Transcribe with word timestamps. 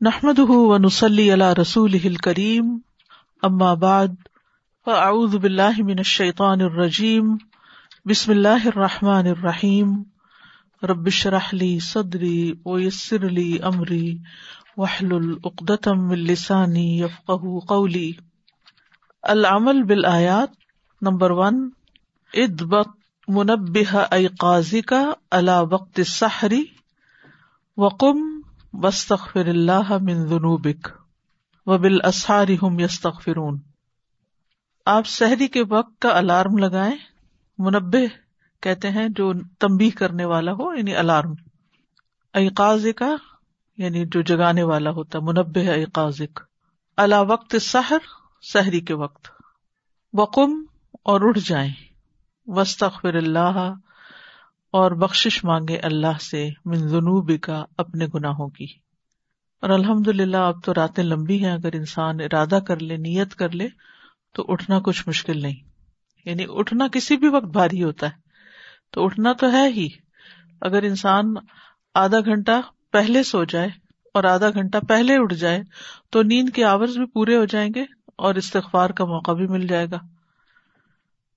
نحمد 0.00 0.38
ونسلی 0.38 1.30
علی 1.32 1.44
رسول 1.58 2.16
کریم 2.24 2.66
اما 3.42 3.72
بعد 3.74 4.12
فاعوذ 4.86 5.34
باللہ 5.36 5.80
من 5.80 5.98
الشیطان 5.98 6.60
الرجیم 6.60 7.34
بسم 8.06 8.30
اللہ 8.30 8.66
الرحمٰن 8.66 9.26
الرحیم 9.26 9.96
ربش 10.82 11.26
رحلی 11.26 11.78
صدری 11.80 12.52
ویسر 12.66 13.28
لی 13.30 13.58
امری 13.62 14.16
وحل 14.76 15.12
العقدم 15.12 16.08
السانی 16.10 16.86
یفقہ 16.98 17.58
قولی 17.66 18.10
العمل 19.24 19.82
بالآیات 19.82 20.56
نمبر 21.02 21.30
ون 21.30 21.68
ادبق 22.32 22.96
منبہ 23.28 24.06
ایقاضی 24.10 24.80
کا 24.86 25.04
علا 25.30 25.60
وقت 25.60 25.98
السحری 25.98 26.64
وقم 27.78 28.37
بستخر 28.72 29.46
اللہ 29.46 29.92
من 30.00 30.26
ذنوبک 30.26 30.88
و 31.66 31.78
بال 31.78 31.98
اساری 32.04 32.56
ہم 32.62 32.80
یستغفرون۔ 32.80 33.60
آپ 34.86 35.06
سحری 35.06 35.48
کے 35.48 35.64
وقت 35.64 36.02
کا 36.02 36.08
الارم 36.08 36.56
لگائیں 36.56 36.96
منبع 37.58 37.98
کہتے 38.60 38.90
ہیں 38.90 39.08
جو 39.08 39.32
تمبی 39.58 39.90
کرنے 39.90 40.24
والا 40.24 40.52
ہو 40.52 40.74
یعنی 40.74 40.96
الارم۔ 40.96 41.34
ایقاز 42.34 42.86
کا 42.96 43.16
یعنی 43.76 44.06
جو 44.06 44.20
جگانے 44.20 44.62
والا 44.62 44.90
ہوتا 44.90 45.18
منبع 45.22 45.70
ایقازک 45.70 46.40
اللہ 46.96 47.22
وقت 47.28 47.56
سحر، 47.60 47.98
سحری 48.52 48.80
کے 48.80 48.94
وقت۔ 48.94 49.28
وقم 50.12 50.64
اور 51.02 51.20
اٹھ 51.24 51.38
جائیں۔ 51.44 51.72
وسطر 52.46 53.14
اللہ 53.14 53.72
اور 54.70 54.90
بخش 54.90 55.44
مانگے 55.44 55.76
اللہ 55.76 56.18
سے 56.20 56.48
من 56.64 56.78
جنوب 56.78 57.32
کا 57.42 57.64
اپنے 57.78 58.06
گناہوں 58.14 58.48
کی۔ 58.48 58.66
اور 59.62 59.70
الحمد 59.70 60.08
للہ 60.08 60.36
اب 60.36 60.64
تو 60.64 60.74
راتیں 60.74 61.04
لمبی 61.04 61.44
ہیں، 61.44 61.52
اگر 61.52 61.72
انسان 61.72 62.20
ارادہ 62.20 62.58
کر 62.68 62.78
لے، 62.78 62.96
نیت 62.96 63.34
کر 63.34 63.50
لے، 63.50 63.68
تو 64.34 64.44
اٹھنا 64.48 64.80
کچھ 64.80 65.08
مشکل 65.08 65.42
نہیں۔ 65.42 65.68
یعنی 66.24 66.44
اٹھنا 66.48 66.88
کسی 66.92 67.16
بھی 67.16 67.28
وقت 67.28 67.46
بھاری 67.46 67.84
ہوتا 67.84 68.06
ہے۔ 68.06 68.12
تو 68.90 69.04
اٹھنا 69.04 69.32
تو 69.32 69.52
ہے 69.52 69.68
ہی۔ 69.68 69.88
اگر 70.60 70.82
انسان 70.82 71.34
آدھا 71.94 72.20
گھنٹہ 72.20 72.60
پہلے 72.92 73.22
سو 73.22 73.44
جائے 73.44 73.68
اور 74.14 74.24
آدھا 74.24 74.50
گھنٹہ 74.50 74.78
پہلے 74.88 75.16
اٹھ 75.16 75.34
جائے، 75.34 75.60
تو 76.10 76.22
نیند 76.22 76.48
کے 76.48 76.64
آورز 76.64 76.96
بھی 76.96 77.06
پورے 77.06 77.36
ہو 77.36 77.44
جائیں 77.44 77.70
گے 77.74 77.84
اور 78.16 78.34
استغفار 78.34 78.90
کا 78.90 79.04
موقع 79.04 79.32
بھی 79.32 79.46
مل 79.46 79.66
جائے 79.66 79.86
گا۔ 79.90 79.98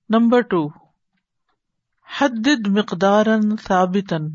نمبر 0.08 0.40
ٹو 0.40 0.81
حد 2.18 2.68
مقدارن 2.68 3.56
ثابتن 3.56 4.28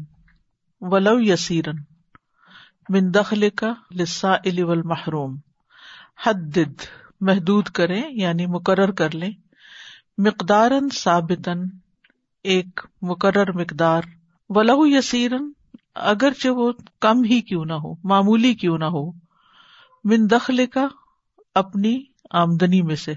ولو 0.82 1.20
یسیرن 1.20 1.76
من 2.90 3.14
دخل 3.14 3.50
کا 3.50 3.74
لسا 3.92 4.36
محروم 4.86 5.38
حد 6.26 6.58
محدود 7.22 7.68
کریں 7.68 8.02
یعنی 8.12 8.46
مقرر 8.46 8.92
کر 8.92 9.16
لیں۔ 9.16 9.32
مقدارن 10.18 10.90
ثابتن 10.90 11.60
ایک 12.44 12.80
مقرر 13.02 13.52
مقدار۔ 13.52 14.02
ولو 14.50 14.88
یسیرن 14.88 15.52
اگرچہ 15.96 16.48
وہ 16.48 16.72
کم 17.00 17.24
ہی 17.24 17.42
کیوں 17.42 17.66
نہ 17.66 17.74
ہو، 17.74 17.96
معمولی 18.04 18.54
کیوں 18.54 18.78
نہ 18.78 18.86
ہو۔ 18.86 19.12
من 20.04 20.30
دخل 20.32 20.66
کا 20.66 20.88
اپنی 21.56 22.04
آمدنی 22.32 22.82
میں 22.82 22.96
سے۔ 22.96 23.14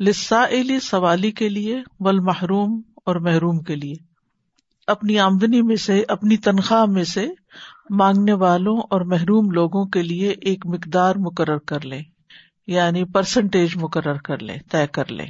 لسا 0.00 0.44
سوالی 0.82 1.30
کے 1.30 1.48
لیے 1.48 1.82
ول 2.00 2.18
محروم 2.18 2.82
اور 3.04 3.16
محروم 3.16 3.58
کے 3.58 3.76
لیے۔ 3.76 3.94
اپنی 4.86 5.18
آمدنی 5.18 5.62
میں 5.62 5.76
سے، 5.76 6.04
اپنی 6.08 6.36
تنخواہ 6.36 6.84
میں 6.84 7.04
سے 7.04 7.26
مانگنے 7.90 8.32
والوں 8.32 8.76
اور 8.90 9.00
محروم 9.00 9.50
لوگوں 9.50 9.84
کے 9.84 10.02
لیے 10.02 10.34
ایک 10.40 10.66
مقدار 10.66 11.16
مقرر 11.16 11.58
کر 11.58 11.84
لیں 11.84 12.02
یعنی 12.66 13.04
پرسنٹیج 13.04 13.76
مقرر 13.76 14.14
کر 14.14 14.38
لیں، 14.38 14.56
طے 14.70 14.86
کر 14.86 15.10
لیں۔ 15.12 15.26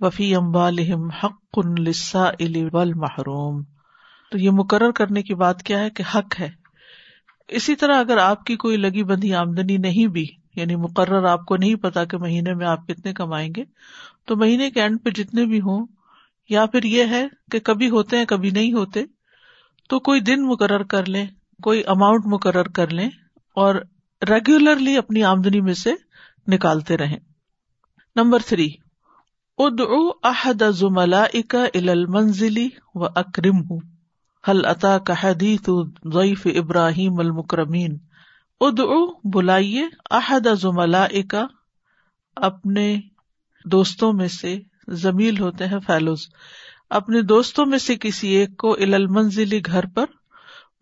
وفی 0.00 0.34
امبالحم 0.34 1.10
حق 1.10 1.58
لسا 1.78 2.24
محروم 2.96 3.62
تو 4.30 4.38
یہ 4.38 4.50
مقرر 4.50 4.90
کرنے 4.90 5.22
کی 5.22 5.34
بات 5.34 5.62
کیا 5.62 5.78
ہے 5.78 5.90
کہ 5.90 6.04
حق 6.14 6.40
ہے۔ 6.40 6.50
اسی 7.48 7.76
طرح 7.76 8.00
اگر 8.00 8.18
آپ 8.18 8.44
کی 8.44 8.56
کوئی 8.56 8.76
لگی 8.76 9.04
بندی 9.04 9.34
آمدنی 9.34 9.76
نہیں 9.76 10.06
بھی 10.06 10.26
یعنی 10.56 10.76
مقرر 10.76 11.24
آپ 11.24 11.44
کو 11.44 11.56
نہیں 11.56 11.74
پتا 11.74 12.04
کہ 12.04 12.18
مہینے 12.18 12.54
میں 12.54 12.66
آپ 12.66 12.86
کتنے 12.88 13.12
کمائیں 13.12 13.52
گے، 13.56 13.64
تو 14.24 14.36
مہینے 14.36 14.70
کے 14.70 14.82
اینڈ 14.82 14.98
پہ 15.04 15.10
جتنے 15.10 15.44
بھی 15.44 15.60
ہوں 15.60 15.86
یا 16.48 16.66
پھر 16.66 16.82
یہ 16.82 17.04
ہے 17.04 17.26
کہ 17.50 17.60
کبھی 17.60 17.90
ہوتے 17.90 18.18
ہیں، 18.18 18.24
کبھی 18.24 18.50
نہیں 18.50 18.72
ہوتے، 18.72 19.04
تو 19.88 19.98
کوئی 19.98 20.20
دن 20.20 20.42
مقرر 20.42 20.82
کر 20.82 21.06
لیں، 21.06 21.26
کوئی 21.62 21.82
اماؤنٹ 21.86 22.22
مقرر 22.26 22.68
کر 22.68 22.88
لیں 22.88 23.10
اور 23.54 23.74
ریگولرلی 24.28 24.96
اپنی 24.96 25.24
آمدنی 25.24 25.60
میں 25.60 25.74
سے 25.74 25.90
نکالتے 26.48 26.96
رہیں۔ 26.96 27.18
نمبر 28.16 28.38
تھری، 28.46 28.68
ادعو 29.58 30.10
احد 30.22 30.62
زملا 30.70 31.22
اکا 31.22 31.64
المنزلی 31.74 32.68
و 32.94 33.04
اکرم 33.04 33.74
حل 34.48 34.64
عطا 34.64 34.98
کا 34.98 35.14
حدیث 35.22 35.68
ضعیف 36.12 36.46
ابراہیم 36.54 37.18
المکرمین؟ 37.18 37.98
ادعو، 38.60 39.28
بلائیے 39.28 39.88
احد 40.10 40.46
زملا 40.60 41.04
اکا 41.04 41.46
اپنے 42.36 43.00
دوستوں 43.64 44.12
میں 44.12 44.28
سے 44.28 44.58
زمیل 44.88 45.38
ہوتے 45.38 45.66
ہیں 45.66 45.80
فیلوز۔ 45.86 46.26
اپنے 46.90 47.22
دوستوں 47.22 47.66
میں 47.66 47.78
سے 47.78 47.96
کسی 48.00 48.28
ایک 48.28 48.56
کو 48.56 48.72
المنزلی 48.74 49.60
گھر 49.66 49.86
پر 49.86 50.04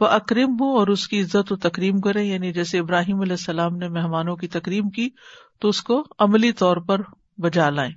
وہ 0.01 0.07
اکریم 0.07 0.57
ہو 0.61 0.79
اور 0.79 0.87
اس 0.87 1.09
کی 1.09 1.21
عزت 1.23 1.53
و 1.53 1.57
تکریم 1.57 2.01
کرے 2.01 2.25
یعنی 2.25 2.53
جیسے 2.53 2.79
ابراہیم 2.79 3.21
علیہ 3.21 3.33
السلام 3.33 3.77
نے 3.77 3.89
مہمانوں 3.89 4.37
کی 4.37 4.49
تکریم 4.49 4.91
کی 4.91 5.09
تو 5.61 5.69
اس 5.69 5.83
کو 5.83 6.05
عملی 6.19 6.53
طور 6.53 6.77
پر 6.77 7.01
بجا 7.39 7.71
لائیں۔ 7.71 7.95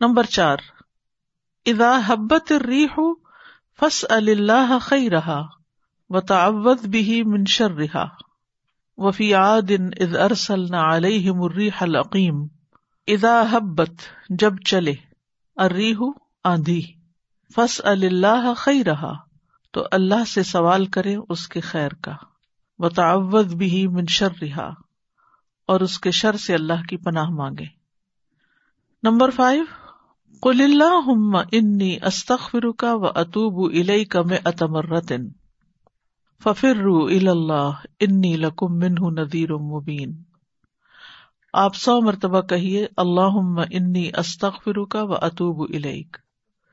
نمبر 0.00 0.24
چار۔ 0.24 0.56
ادا 1.66 2.00
حبت 2.06 2.52
ری 2.52 2.84
ہو 2.84 3.14
فس 3.80 4.04
اللہ 4.08 4.78
خی 4.80 5.10
رہا 5.10 5.42
و 6.08 6.20
تعوت 6.20 6.82
بھی 6.82 7.22
منشر 7.22 7.70
رہا 7.70 8.08
وفی 8.96 9.34
آدن 9.34 9.86
از 10.00 10.16
ارسل 10.16 10.60
نہ 10.70 10.76
علیہ 10.76 11.32
مرری 11.32 11.70
حلقیم 11.82 12.46
ادا 13.06 13.42
حبت، 13.50 13.90
جب 14.28 14.52
چلے۔ 14.66 14.94
ارریح 15.56 15.96
آندھی۔ 16.44 16.82
فس 17.54 17.80
اللہ 17.84 18.54
خی 18.56 18.84
رہا 18.84 19.12
تو 19.72 19.84
اللہ 19.90 20.24
سے 20.24 20.42
سوال 20.42 20.86
کرے 20.86 21.16
اس 21.28 21.48
کے 21.48 21.60
خیر 21.60 21.88
کا۔ 21.88 22.12
بتاوت 22.78 23.46
بھی 23.46 23.86
منشر 23.86 24.28
رہا 24.42 24.68
اور 25.66 25.80
اس 25.80 25.98
کے 25.98 26.10
شر 26.10 26.36
سے 26.36 26.54
اللہ 26.54 26.82
کی 26.88 26.96
پناہ 26.96 27.28
مانگے۔ 27.30 27.64
نمبر 29.02 29.30
فائیو 29.30 29.64
کل 30.42 30.60
اللہ 30.60 31.36
انی 31.52 31.96
استخر 32.02 32.72
کا 32.78 32.94
و 32.94 33.06
اطوب 33.06 33.72
الئی 33.74 34.04
کا 34.04 34.22
میں 34.22 34.38
اتمرتن 34.44 35.28
ففر 36.44 36.76
رو 36.76 37.06
اللہ 37.06 37.70
انی 38.00 38.36
لکم 38.36 38.78
منہ 38.78 39.20
ندیر 39.20 39.54
مبین 39.54 40.22
آپ 41.58 41.74
سو 41.74 42.00
مرتبہ 42.00 42.40
کہیے 42.40 42.86
اللہ 42.96 43.60
انی 43.70 44.10
استخر 44.16 44.84
کا 44.84 45.02
و 45.02 45.12
اطوب 45.12 45.66
الیک. 45.74 46.16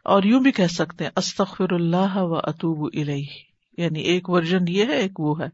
اور 0.03 0.23
یوں 0.23 0.41
بھی 0.41 0.51
کہہ 0.51 0.67
سکتے 0.67 1.05
استخر 1.15 1.73
اللہ 1.73 2.17
و 2.17 2.35
اطوب 2.35 2.89
الہ 2.93 3.21
یعنی 3.77 3.99
ایک 3.99 4.29
ورژن 4.29 4.67
یہ 4.67 4.85
ہے، 4.85 4.91
ایک 4.91 5.19
وہ 5.19 5.39
ہے۔ 5.39 5.47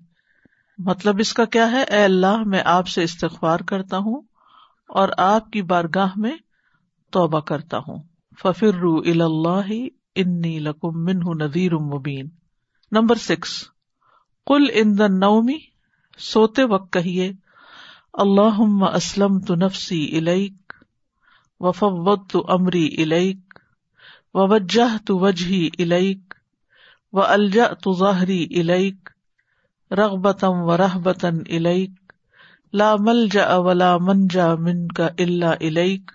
مطلب 0.78 1.16
اس 1.20 1.34
کا 1.34 1.46
کیا 1.46 1.72
ہے؟ 1.72 1.84
اے 1.84 2.04
اللہ، 2.04 2.38
میں 2.46 2.62
آپ 2.66 2.88
سے 2.88 3.04
استغفار 3.04 3.60
کرتا 3.60 3.98
ہوں 3.98 4.22
اور 4.88 5.10
آپ 5.18 5.52
کی 5.52 5.62
بارگاہ 5.62 6.10
میں 6.16 6.38
توبہ 7.12 7.40
کرتا 7.40 7.78
ہوں۔ 7.78 8.04
ففر 8.42 8.76
رو 8.76 8.96
اللہ 8.98 9.72
انی 10.16 10.60
لکم 10.60 11.04
منہ 11.04 11.44
نذیر 11.44 11.76
مبین۔ 11.76 12.30
Number 12.92 13.16
six. 13.16 13.64
کل 14.48 14.66
ان 14.74 14.98
دن 14.98 15.20
نومی 15.20 15.58
سوتے 16.18 16.64
وقت 16.64 16.94
کہیے 16.94 17.32
اللہ 18.14 18.86
اسلم 18.94 19.40
تو 19.40 19.56
نفسی 19.56 20.18
الیک 20.18 20.74
وفوت 21.60 22.30
تو 22.32 22.46
امری 22.48 22.96
الیک 22.98 23.60
وجہ 24.34 24.98
تو 25.06 25.20
وجہ 25.20 25.54
الیک 25.80 26.34
و 27.14 27.22
الجا 27.22 27.68
تو 27.68 27.94
ظاہری 27.94 28.48
الیک 28.60 29.10
رغبتم 29.92 30.54
و 30.54 30.78
رحبتن 30.78 31.38
الیک 31.50 31.92
لا 32.74 32.96
مل 32.96 33.28
جا 33.32 33.58
ولا 33.58 33.98
من 33.98 34.28
جا 34.28 34.56
من 34.56 34.88
کا 34.88 35.10
اللہ 35.20 35.56
الیک 35.62 36.12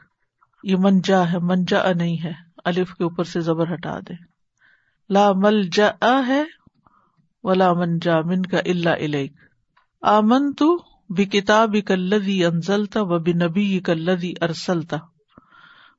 یہ 0.62 0.76
من 0.76 1.00
جا 1.00 1.32
ہے 1.32 1.38
من 1.38 1.64
جا 1.64 1.92
نہیں 1.92 2.24
ہے۔ 2.24 2.32
الف 2.64 2.94
کے 2.94 3.04
اوپر 3.04 3.24
سے 3.24 3.40
زبر 3.40 3.74
ہٹا 3.74 3.98
دے۔ 3.98 4.14
لا 5.08 5.32
مل 5.32 5.68
جا 5.72 5.90
ہے 6.26 6.42
ولا 7.44 7.72
من 7.72 7.98
جا 7.98 8.20
من 8.20 8.42
کا 8.42 8.58
اللہ 8.58 8.90
الیک۔ 8.90 9.32
آمن 10.02 10.52
تو 10.52 10.93
بھی 11.08 11.24
کتاب 11.24 11.76
کلدی 11.86 12.44
انزلتا 12.44 13.00
و 13.02 13.18
بی 13.18 13.32
نبی 13.32 13.80
کلدی 13.80 14.32
ارسلتا 14.40 14.96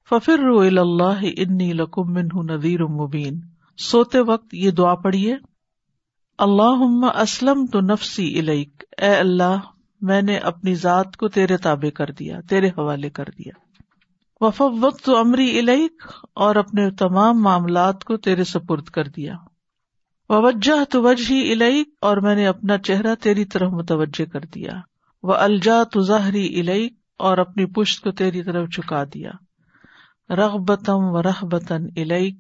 ففر 0.10 0.38
رو 0.38 0.60
اللہ 0.60 1.24
انی 1.38 1.74
لکم 1.74 2.14
من 2.14 2.28
نذیر 2.50 2.86
مبین 2.86 3.40
سوتے 3.78 4.20
وقت 4.20 4.54
یہ 4.54 4.72
دعا 4.72 4.96
پڑھیے 4.96 5.36
اللہ 6.38 7.06
اسلم 7.16 7.66
تو 7.66 7.82
نفسی 7.82 8.40
الیک 8.40 8.84
اے 8.98 9.16
اللہ 9.16 9.60
میں 10.02 10.22
نے 10.22 10.38
اپنی 10.38 10.76
ذات 10.76 11.18
کو 11.18 11.28
تیرے 11.28 11.58
تابع 11.58 11.90
کر 11.90 12.06
دیا، 12.12 12.40
تیرے 12.50 12.68
حوالے 12.68 13.10
کر 13.10 13.24
دیا۔ 13.24 13.52
وفت 14.42 15.10
امری 15.10 15.60
علیک 15.60 16.04
اور 16.34 16.56
اپنے 16.56 16.92
تمام 16.92 17.42
معاملات 17.42 18.04
کو 18.04 18.18
تیرے 18.18 18.44
سپرد 18.44 18.84
کر 18.84 19.04
دیا۔ 19.04 19.36
وجہ 20.30 20.84
تو 20.84 21.04
وجہ 21.04 21.34
ہی 21.34 21.54
علیک 21.54 21.90
اور 22.02 22.18
میں 22.18 22.36
نے 22.36 22.48
اپنا 22.48 22.78
چہرہ 22.78 23.16
تیری 23.16 23.46
طرف 23.46 23.72
متوجہ 23.72 24.26
کر 24.26 24.40
دیا۔ 24.40 24.72
وہ 25.26 25.34
الجا 25.34 25.84
تو 25.84 26.02
ظاہری 26.02 26.62
علیک 26.62 26.94
اور 27.18 27.38
اپنی 27.38 27.66
پشت 27.66 28.04
کو 28.04 28.12
تیری 28.12 28.44
طرف 28.44 28.70
چکا 28.70 29.04
دیا۔ 29.04 29.32
رغبتم 30.30 31.04
و 31.04 31.22
رحبتن 31.22 31.86
علیک 31.98 32.36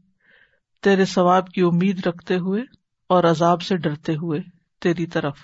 تیرے 0.83 1.05
ثواب 1.05 1.49
کی 1.49 1.61
امید 1.61 2.07
رکھتے 2.07 2.37
ہوئے 2.37 2.61
اور 3.09 3.23
عذاب 3.23 3.61
سے 3.61 3.77
ڈرتے 3.77 4.15
ہوئے 4.15 4.39
تیری 4.81 5.05
طرف۔ 5.05 5.37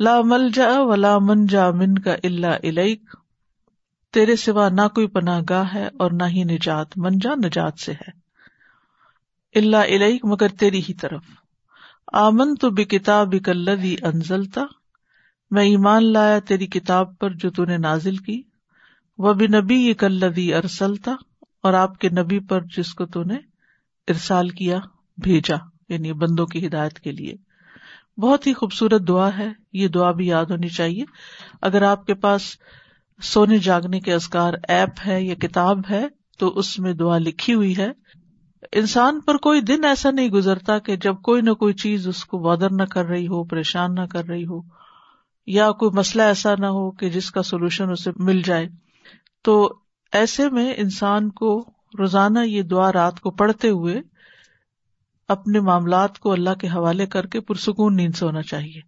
لا 0.00 0.20
مل 0.24 0.50
جا 0.50 0.68
و 0.78 0.94
لا 0.94 1.18
من 1.18 1.46
جا 1.46 1.70
من 1.70 1.94
کا 1.94 2.14
اللہ 2.24 2.56
علیک 2.62 3.16
تیرے 4.12 4.36
سوا 4.36 4.68
نہ 4.68 4.88
کوئی 4.94 5.06
پناہ 5.06 5.40
گاہ 5.48 5.74
ہے 5.74 5.88
اور 5.98 6.10
نہ 6.10 6.24
ہی 6.24 6.44
نجات 6.44 6.86
من 6.96 7.18
جا 7.18 7.30
نجات 7.44 7.78
سے 7.78 7.92
ہے۔ 7.92 8.10
اللہ 9.54 9.76
علیک 9.76 10.24
مگر 10.24 10.48
تیری 10.48 10.78
ہی 10.78 10.94
طرف۔ 10.94 11.22
آمن 12.12 12.54
تو 12.54 12.70
بے 12.70 12.84
کتاب 12.84 13.34
انزلتا 14.02 14.62
میں 15.54 15.64
ایمان 15.64 16.12
لایا 16.12 16.38
تیری 16.38 16.66
کتاب 16.66 17.18
پر 17.18 17.30
جو 17.30 17.50
تون 17.50 17.82
نازل 17.82 18.16
کی۔ 18.16 18.42
وہ 19.18 19.32
بھی 19.32 19.46
نبی 19.46 19.74
یہ 19.74 19.94
کلوی 19.94 20.54
ارسلتا 20.54 21.12
اور 21.62 21.74
آپ 21.74 21.98
کے 21.98 22.08
نبی 22.08 22.38
پر 22.38 22.60
جس 22.76 22.94
کو 22.94 23.06
تو 23.06 23.22
نے 23.22 23.34
ارسال 24.08 24.48
کیا، 24.48 24.78
بھیجا 25.18 25.56
یعنی 25.88 26.12
بندوں 26.12 26.46
کی 26.46 26.66
ہدایت 26.66 27.00
کے 27.00 27.12
لیے۔ 27.12 27.34
بہت 28.20 28.46
ہی 28.46 28.52
خوبصورت 28.52 29.08
دعا 29.08 29.38
ہے، 29.38 29.52
یہ 29.72 29.88
دعا 29.88 30.10
بھی 30.10 30.26
یاد 30.26 30.44
ہونی 30.44 30.68
چاہیے۔ 30.68 31.04
اگر 31.62 31.82
آپ 31.82 32.06
کے 32.06 32.14
پاس 32.14 32.42
سونے 33.22 33.58
جاگنے 33.58 34.00
کے 34.00 34.14
ازکار 34.14 34.54
ایپ 34.68 34.90
ہے 35.06 35.22
یا 35.22 35.34
کتاب 35.34 35.80
ہے، 35.90 36.06
تو 36.38 36.48
اس 36.48 36.78
میں 36.78 36.92
دعا 36.92 37.18
لکھی 37.18 37.54
ہوئی 37.54 37.76
ہے۔ 37.76 37.88
انسان 38.72 39.20
پر 39.20 39.36
کوئی 39.36 39.60
دن 39.60 39.84
ایسا 39.84 40.10
نہیں 40.10 40.28
گزرتا 40.28 40.78
کہ 40.78 40.96
جب 40.96 41.16
کوئی 41.22 41.42
نہ 41.42 41.50
کوئی 41.50 41.74
چیز 41.74 42.08
اس 42.08 42.24
کو 42.24 42.38
بادر 42.38 42.72
نہ 42.72 42.82
کر 42.82 43.04
رہی 43.04 43.26
ہو، 43.26 43.44
پریشان 43.44 43.94
نہ 43.94 44.06
کر 44.10 44.24
رہی 44.24 44.46
ہو۔ 44.46 44.83
یا 45.46 45.72
کوئی 45.72 45.98
مسئلہ 45.98 46.22
ایسا 46.22 46.54
نہ 46.58 46.66
ہو 46.66 46.90
کہ 46.90 47.08
جس 47.08 47.30
کا 47.30 47.42
سولوشن 47.42 47.90
اسے 47.90 48.10
مل 48.16 48.42
جائے۔ 48.42 48.68
تو 49.42 49.74
ایسے 50.12 50.50
میں 50.50 50.74
انسان 50.76 51.30
کو 51.30 51.70
روزانہ 51.98 52.38
یہ 52.38 52.62
دعا 52.62 52.92
رات 52.92 53.20
کو 53.20 53.30
پڑھتے 53.30 53.68
ہوئے 53.68 54.00
اپنے 55.28 55.60
معاملات 55.60 56.18
کو 56.18 56.32
اللہ 56.32 56.54
کے 56.54 56.68
حوالے 56.68 57.06
کر 57.06 57.26
کے 57.26 57.40
پرسکون 57.40 57.96
نیند 57.96 58.14
سے 58.14 58.24
ہونا 58.24 58.42
چاہیے۔ 58.42 58.80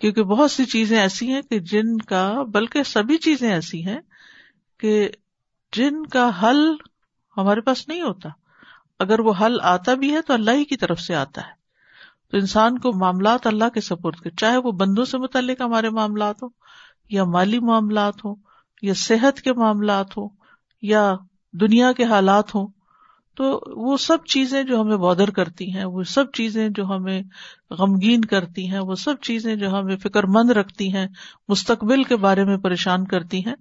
کیونکہ 0.00 0.22
بہت 0.22 0.50
سی 0.50 0.64
چیزیں 0.64 1.00
ایسی 1.00 1.32
ہیں 1.32 1.42
کہ 1.42 1.58
جن 1.58 1.98
کا، 1.98 2.42
بلکہ 2.42 2.82
سبھی 2.82 3.16
چیزیں 3.16 3.52
ایسی 3.52 3.86
ہیں 3.86 4.00
کہ 4.78 5.08
جن 5.72 6.06
کا 6.06 6.30
حل 6.42 6.58
ہمارے 7.36 7.60
پاس 7.60 7.88
نہیں 7.88 8.02
ہوتا۔ 8.02 8.28
اگر 8.98 9.20
وہ 9.20 9.32
حل 9.40 9.56
آتا 9.62 9.94
بھی 9.94 10.14
ہے 10.14 10.22
تو 10.22 10.32
اللہ 10.32 10.50
ہی 10.50 10.64
کی 10.64 10.76
طرف 10.76 11.00
سے 11.00 11.14
آتا 11.14 11.40
ہے۔ 11.40 11.59
تو 12.30 12.36
انسان 12.36 12.78
کو 12.78 12.92
معاملات 12.92 13.46
اللہ 13.46 13.68
کے 13.74 13.80
سپورٹ 13.80 14.20
کے 14.20 14.30
چاہے 14.30 14.56
وہ 14.56 14.72
بندوں 14.72 15.04
سے 15.04 15.18
متعلق 15.18 15.60
ہمارے 15.60 15.90
معاملات 15.90 16.42
ہوں، 16.42 16.50
یا 17.10 17.24
مالی 17.24 17.58
معاملات 17.58 18.24
ہوں، 18.24 18.34
یا 18.82 18.94
صحت 18.94 19.40
کے 19.40 19.52
معاملات 19.52 20.16
ہوں، 20.16 20.28
یا 20.82 21.16
دنیا 21.52 21.92
کے 21.92 22.04
حالات 22.04 22.54
ہوں، 22.54 22.68
تو 23.36 23.60
وہ 23.76 23.96
سب 23.96 24.24
چیزیں 24.24 24.62
جو 24.62 24.80
ہمیں 24.80 24.96
بادر 24.96 25.30
کرتی 25.30 25.74
ہیں، 25.74 25.84
وہ 25.84 26.02
سب 26.02 26.32
چیزیں 26.32 26.68
جو 26.68 26.84
ہمیں 26.84 27.22
غمگین 27.70 28.20
کرتی 28.20 28.70
ہیں، 28.70 28.78
وہ 28.78 28.94
سب 28.94 29.14
چیزیں 29.22 29.56
جو 29.56 29.78
ہمیں 29.78 29.96
فکر 29.96 30.24
مند 30.24 30.50
رکھتی 30.50 30.94
ہیں، 30.94 31.06
مستقبل 31.48 32.02
کے 32.02 32.16
بارے 32.16 32.44
میں 32.44 32.56
پریشان 32.56 33.06
کرتی 33.06 33.46
ہیں، 33.46 33.54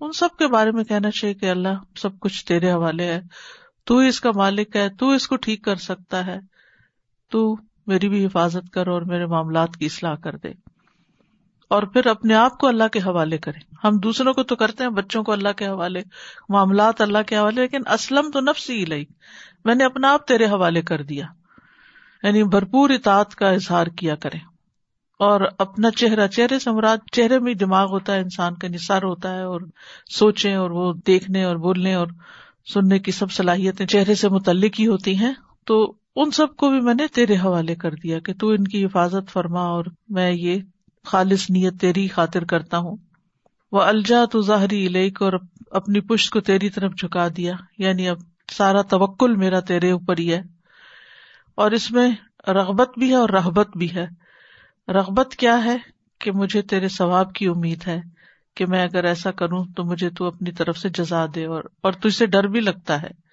ان 0.00 0.12
سب 0.12 0.28
کے 0.38 0.46
بارے 0.46 0.70
میں 0.70 0.84
کہنا 0.84 1.10
چاہیے 1.10 1.34
کہ 1.34 1.50
اللہ 1.50 1.98
سب 1.98 2.20
کچھ 2.20 2.46
تیرے 2.46 2.70
حوالے 2.70 3.04
ہے۔ 3.04 3.20
تو 3.84 3.98
اس 3.98 4.20
کا 4.20 4.30
مالک 4.34 4.76
ہے، 4.76 4.88
تو 4.88 5.10
اس 5.10 5.28
کو 5.28 5.36
ٹھیک 5.36 5.64
کر 5.64 5.76
سکتا 5.76 6.26
ہے۔ 6.26 6.38
تو 7.30 7.56
میری 7.86 8.08
بھی 8.08 8.26
حفاظت 8.26 8.70
کر 8.70 8.86
اور 8.86 9.02
میرے 9.02 9.26
معاملات 9.26 9.76
کی 9.76 9.86
اصلاح 9.86 10.14
کر 10.14 10.36
دے۔ 10.36 10.48
اور 11.68 11.82
پھر 11.82 12.06
اپنے 12.06 12.34
آپ 12.34 12.58
کو 12.58 12.66
اللہ 12.66 12.88
کے 12.92 12.98
حوالے 12.98 13.38
کرے۔ 13.38 13.86
ہم 13.86 13.98
دوسروں 13.98 14.32
کو 14.32 14.42
تو 14.42 14.56
کرتے 14.56 14.84
ہیں، 14.84 14.90
بچوں 14.90 15.22
کو 15.22 15.32
اللہ 15.32 15.48
کے 15.56 15.66
حوالے، 15.66 16.02
معاملات 16.48 17.00
اللہ 17.00 17.18
کے 17.26 17.36
حوالے، 17.36 17.60
لیکن 17.60 17.80
اسلم 17.86 18.30
تو 18.30 18.40
نفس 18.40 18.70
ہی 18.70 18.84
لئی 18.84 19.04
میں 19.64 19.74
نے 19.74 19.84
اپنا 19.84 20.12
آپ 20.12 20.26
تیرے 20.26 20.44
حوالے 20.44 20.82
کر 20.82 21.02
دیا۔ 21.02 21.26
یعنی 22.22 22.44
بھرپور 22.44 22.90
اطاعت 22.90 23.34
کا 23.34 23.48
اظہار 23.50 23.86
کیا 23.86 24.14
کرے۔ 24.14 24.38
اور 25.18 25.40
اپنا 25.58 25.90
چہرہ، 25.90 26.26
چہرے 26.26 26.58
سے 26.58 26.70
مراد، 26.70 26.96
چہرے 27.12 27.38
میں 27.38 27.54
دماغ 27.54 27.86
ہوتا 27.90 28.14
ہے، 28.14 28.20
انسان 28.20 28.54
کا 28.54 28.68
نثار 28.68 29.02
ہوتا 29.02 29.34
ہے 29.34 29.42
اور 29.42 29.60
سوچے 30.14 30.54
اور 30.54 30.70
وہ 30.70 30.92
دیکھنے 31.06 31.44
اور 31.44 31.56
بولنے 31.56 31.94
اور 31.94 32.06
سننے 32.74 32.98
کی 32.98 33.10
سب 33.10 33.32
صلاحیتیں 33.32 33.86
چہرے 33.86 34.14
سے 34.14 34.28
متعلق 34.28 34.80
ہی 34.80 34.86
ہوتی 34.86 35.18
ہیں۔ 35.18 35.32
تو 35.66 35.94
ان 36.16 36.30
سب 36.30 36.56
کو 36.56 36.70
بھی 36.70 36.80
میں 36.80 36.94
نے 36.94 37.06
تیرے 37.06 37.34
حوالے 37.36 37.74
کر 37.74 37.94
دیا 37.94 38.18
کہ 38.18 38.32
تو 38.34 38.48
ان 38.48 38.64
کی 38.64 38.84
حفاظت 38.84 39.30
فرما 39.30 39.60
اور 39.60 39.84
میں 40.08 40.32
یہ 40.32 40.60
خالص 41.04 41.50
نیت 41.50 41.80
تیری 41.80 42.08
خاطر 42.08 42.44
کرتا 42.44 42.78
ہوں۔ 42.78 42.96
وہ 43.72 43.82
الجا 43.82 44.24
تو 44.32 44.40
ظاہری 44.40 44.86
علیک 44.86 45.22
اور 45.22 45.32
اپنی 45.70 46.00
پشت 46.00 46.32
کو 46.32 46.40
تیری 46.40 46.70
طرف 46.70 46.92
جھکا 46.92 47.28
دیا۔ 47.36 47.54
یعنی 47.78 48.08
اب 48.08 48.16
سارا 48.52 48.82
توکل 48.82 49.36
میرا 49.36 49.60
تیرے 49.60 49.90
اوپر 49.90 50.18
ہی 50.18 50.32
ہے۔ 50.32 50.42
اور 51.54 51.70
اس 51.70 51.90
میں 51.90 52.10
رغبت 52.48 52.98
بھی 52.98 53.10
ہے 53.10 53.14
اور 53.14 53.28
رحبت 53.28 53.76
بھی 53.76 53.94
ہے۔ 53.94 54.06
رغبت 54.88 55.36
کیا 55.36 55.64
ہے؟ 55.64 55.76
کہ 56.20 56.30
مجھے 56.30 56.62
تیرے 56.62 56.88
ثواب 56.88 57.32
کی 57.32 57.46
امید 57.46 57.86
ہے۔ 57.86 58.00
کہ 58.56 58.66
میں 58.66 58.82
اگر 58.82 59.04
ایسا 59.04 59.30
کروں 59.30 59.64
تو 59.76 59.84
مجھے 59.84 60.10
تو 60.10 60.24
اپنی 60.24 60.52
طرف 60.52 60.78
سے 60.78 60.88
جزا 60.88 61.26
دے 61.34 61.44
اور 61.44 61.64
اور 61.82 61.92
تجھ 61.92 62.24
ڈر 62.24 62.44
بھی 62.44 62.60
لگتا 62.60 63.02
ہے۔ 63.02 63.23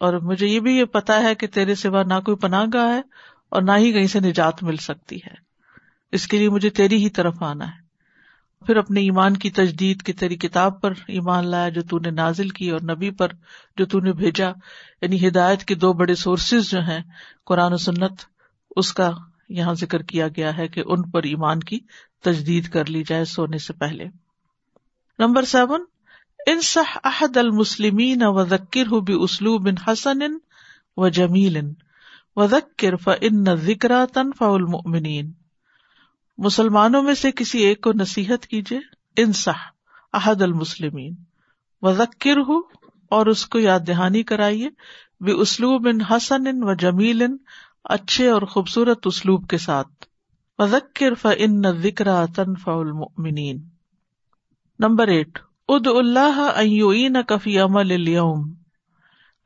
اور 0.00 0.14
مجھے 0.14 0.46
یہ 0.46 0.60
بھی 0.60 0.76
یہ 0.76 0.84
پتا 0.84 1.22
ہے 1.22 1.34
کہ 1.34 1.46
تیرے 1.46 1.74
سوا 1.74 2.02
نہ 2.02 2.14
کوئی 2.24 2.36
پناہ 2.36 2.64
گاہ 2.74 2.94
ہے 2.94 3.02
اور 3.48 3.62
نہ 3.62 3.70
ہی 3.76 3.92
کہیں 3.92 4.06
سے 4.06 4.20
نجات 4.20 4.62
مل 4.62 4.76
سکتی 4.76 5.16
ہے۔ 5.16 5.34
اس 6.12 6.26
کے 6.26 6.38
لیے 6.38 6.48
مجھے 6.48 6.70
تیری 6.70 7.04
ہی 7.04 7.10
طرف 7.10 7.42
آنا 7.42 7.66
ہے۔ 7.66 7.82
پھر 8.66 8.76
اپنے 8.76 9.00
ایمان 9.00 9.36
کی 9.36 9.50
تجدید 9.50 10.02
کی 10.02 10.12
تیری 10.12 10.36
کتاب 10.36 10.80
پر 10.80 10.92
ایمان 11.08 11.46
لایا 11.46 11.68
جو 11.68 11.82
تون 11.82 12.02
نے 12.04 12.10
نازل 12.10 12.48
کی 12.48 12.70
اور 12.70 12.80
نبی 12.80 13.10
پر 13.10 13.28
جو 13.76 13.86
تون 13.86 14.04
نے 14.04 14.12
بھیجا۔ 14.12 14.50
یعنی 15.02 15.28
ہدایت 15.28 15.64
کے 15.64 15.74
دو 15.74 15.92
بڑے 15.92 16.14
سورسز 16.14 16.70
جو 16.70 16.80
ہیں، 16.80 17.00
قرآن 17.46 17.72
و 17.72 17.76
سنت، 17.76 18.12
اس 18.76 18.92
کا 18.92 19.10
یہاں 19.48 19.74
ذکر 19.74 20.02
کیا 20.02 20.28
گیا 20.28 20.56
ہے 20.56 20.68
کہ 20.68 20.82
ان 20.86 21.10
پر 21.10 21.22
ایمان 21.22 21.60
کی 21.60 21.80
تجدید 22.22 22.68
کر 22.68 22.84
لی 22.84 23.02
جائے 23.06 23.24
سونے 23.24 23.58
سے 23.58 23.72
پہلے۔ 23.72 24.04
نمبر 25.18 25.42
سیون 25.42 25.84
انصح 26.46 26.96
احد 27.04 27.36
المسلمین 27.36 28.22
و 28.22 28.44
ذکر 28.44 28.86
ہو 28.90 29.00
بھی 29.00 29.14
اسلوب 29.20 29.68
حسن 29.86 30.22
و 30.96 31.08
جمیل 31.08 31.58
و 32.36 32.46
ذکر 32.46 32.96
ف 32.96 33.08
ذکر 33.62 33.92
تنفا 34.14 34.46
المؤمنین 34.46 35.32
مسلمانوں 36.38 37.02
میں 37.02 37.14
سے 37.14 37.30
کسی 37.32 37.58
ایک 37.58 37.80
کو 37.80 37.92
نصیحت 37.92 38.46
کیجیے 38.46 38.78
انصح 39.16 39.66
احد 40.12 40.42
المسلمین 40.42 41.14
و 41.82 41.92
ذکر 41.92 42.36
ہو 42.36 42.60
اور 43.08 43.26
اس 43.26 43.46
کو 43.46 43.58
یاد 43.58 43.80
دہانی 43.86 44.22
کرائیے 44.22 44.68
بھی 45.20 45.32
اسلوب 45.40 45.88
ان 45.88 46.00
حسن 46.00 46.46
ان 46.46 46.62
و 46.62 46.74
جمیل 46.74 47.22
ان 47.22 47.36
اچھے 47.84 48.28
اور 48.28 48.42
خوبصورت 48.42 49.06
اسلوب 49.06 49.48
کے 49.48 49.58
ساتھ 49.58 50.06
و 50.58 50.66
ذکر 50.66 51.14
ف 51.14 51.26
ان 51.36 51.62
ذکر 51.82 52.08
تنفا 52.26 52.72
المؤمنین 52.72 53.62
نمبر 54.78 55.08
ایٹ 55.08 55.38
اد 55.74 55.86
اللہ 55.86 57.22
کفی 57.28 57.58
عمل 57.58 58.16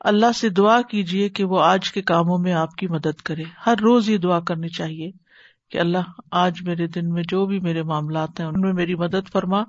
اللہ 0.00 0.32
سے 0.34 0.48
دعا 0.48 0.82
کیجیے 0.82 1.28
کہ 1.28 1.44
وہ 1.44 1.62
آج 1.62 1.92
کے 1.92 2.02
کاموں 2.02 2.38
میں 2.38 2.52
آپ 2.52 2.76
کی 2.76 2.86
مدد 2.86 3.20
کرے۔ 3.20 3.42
ہر 3.66 3.74
روز 3.82 4.10
یہ 4.10 4.18
دعا 4.18 4.40
کرنی 4.40 4.68
چاہیے 4.68 5.10
کہ 5.70 5.78
اللہ 5.78 6.20
آج 6.30 6.62
میرے 6.62 6.86
دن 6.86 7.08
میں 7.08 7.22
جو 7.28 7.46
بھی 7.46 7.60
میرے 7.60 7.82
معاملات 7.82 8.40
ہیں، 8.40 8.46
ان 8.46 8.60
میں 8.60 8.72
میری 8.72 8.94
مدد 8.94 9.32
فرما۔ 9.32 9.62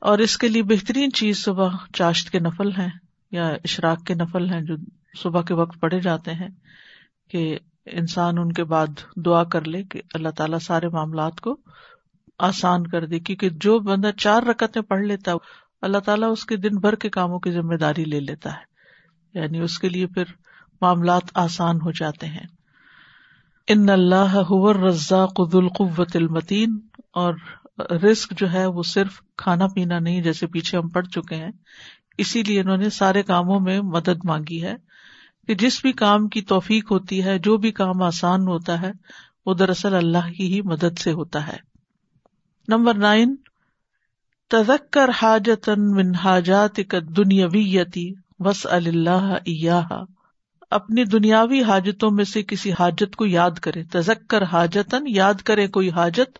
اور 0.00 0.18
اس 0.18 0.38
کے 0.38 0.48
لیے 0.48 0.62
بہترین 0.62 1.12
چیز 1.12 1.44
صبح 1.44 1.68
چاشت 1.92 2.30
کے 2.30 2.38
نفل 2.38 2.70
ہیں 2.72 2.90
یا 3.30 3.48
اشراق 3.48 4.04
کے 4.04 4.14
نفل 4.14 4.50
ہیں 4.50 4.60
جو 4.60 4.74
صبح 5.18 5.42
کے 5.42 5.54
وقت 5.54 5.80
پڑھے 5.80 6.00
جاتے 6.00 6.32
ہیں 6.32 6.48
کہ 7.30 7.58
انسان 7.86 8.38
ان 8.38 8.52
کے 8.52 8.64
بعد 8.64 8.86
دعا 9.16 9.44
کر 9.44 9.64
لے 9.64 9.82
کہ 9.82 10.02
اللہ 10.14 10.28
تعالیٰ 10.28 10.58
سارے 10.58 10.88
معاملات 10.88 11.40
کو 11.40 11.56
آسان 12.38 12.86
کر 12.86 13.06
دے۔ 13.06 13.18
کیونکہ 13.18 13.48
جو 13.50 13.78
بندہ 13.78 14.10
چار 14.16 14.42
رکتیں 14.42 14.82
پڑھ 14.82 15.02
لیتا 15.02 15.32
اللہ 15.82 15.98
تعالیٰ 15.98 16.32
اس 16.32 16.44
کے 16.44 16.56
دن 16.56 16.76
بھر 16.76 16.94
کے 16.94 17.08
کاموں 17.08 17.38
کی 17.38 17.50
ذمہ 17.50 17.74
داری 17.74 18.04
لے 18.04 18.20
لیتا 18.20 18.52
ہے۔ 18.52 18.68
یعنی 19.34 19.58
اس 19.58 19.78
کے 19.78 19.88
لیے 19.88 20.06
پھر 20.06 20.24
معاملات 20.80 21.22
آسان 21.34 21.76
ہو 21.76 21.90
جاتے 21.90 22.26
ہیں۔ 22.26 22.46
ان 23.68 23.90
اللہ 23.90 24.52
رضا 24.86 25.26
قد 25.26 25.54
القوت 25.54 26.16
المتین۔ 26.16 26.78
اور 27.12 27.34
رسک 27.78 28.32
جو 28.38 28.52
ہے 28.52 28.66
وہ 28.66 28.82
صرف 28.82 29.20
کھانا 29.36 29.66
پینا 29.66 29.98
نہیں، 29.98 30.22
جیسے 30.22 30.46
پیچھے 30.46 30.78
ہم 30.78 30.88
پڑھ 30.88 31.06
چکے 31.06 31.34
ہیں۔ 31.34 31.50
اسی 32.18 32.42
لیے 32.42 32.60
انہوں 32.60 32.76
نے 32.76 32.90
سارے 32.90 33.22
کاموں 33.22 33.60
میں 33.60 33.80
مدد 33.80 34.24
مانگی 34.24 34.62
ہے 34.62 34.74
کہ 35.46 35.54
جس 35.54 35.82
بھی 35.82 35.92
کام 35.92 36.28
کی 36.28 36.42
توفیق 36.42 36.92
ہوتی 36.92 37.24
ہے، 37.24 37.38
جو 37.38 37.56
بھی 37.56 37.72
کام 37.72 38.02
آسان 38.02 38.40
ہوتا 38.40 38.80
ہے، 38.80 38.90
وہ 39.46 39.54
دراصل 39.54 39.94
اللہ 39.94 40.32
کی 40.36 40.54
ہی 40.54 40.62
مدد 40.62 40.98
سے 40.98 41.12
ہوتا 41.12 41.46
ہے۔ 41.46 41.56
نمبر 42.68 42.94
نائن 42.94 43.36
تذکر 44.50 45.10
حاجتن 45.22 45.80
من 45.80 46.14
حاجات 46.14 46.80
دنیاویتی 47.16 48.14
وس 48.38 48.66
اللہ 48.70 50.04
اپنی 50.70 51.04
دنیاوی 51.04 51.62
حاجتوں 51.62 52.10
میں 52.10 52.24
سے 52.24 52.42
کسی 52.42 52.72
حاجت 52.72 53.16
کو 53.16 53.26
یاد 53.26 53.50
کرے 53.50 53.82
تذکر 53.84 54.42
حاجتن 54.42 55.04
یاد 55.06 55.34
کرے 55.34 55.66
کوئی 55.68 55.90
حاجت۔ 55.90 56.38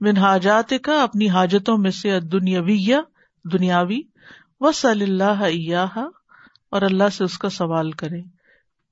من 0.00 0.18
حاجات 0.18 0.72
کا 0.82 1.02
اپنی 1.02 1.28
حاجتوں 1.28 1.78
میں 1.78 1.90
سے 1.90 2.20
دنیاوی 2.20 2.92
دنیاوی۔ 3.44 4.00
وس 4.60 4.84
اللہ 4.84 5.44
اور 6.68 6.82
اللہ 6.82 7.08
سے 7.12 7.24
اس 7.24 7.38
کا 7.38 7.48
سوال 7.48 7.92
کرے 7.92 8.20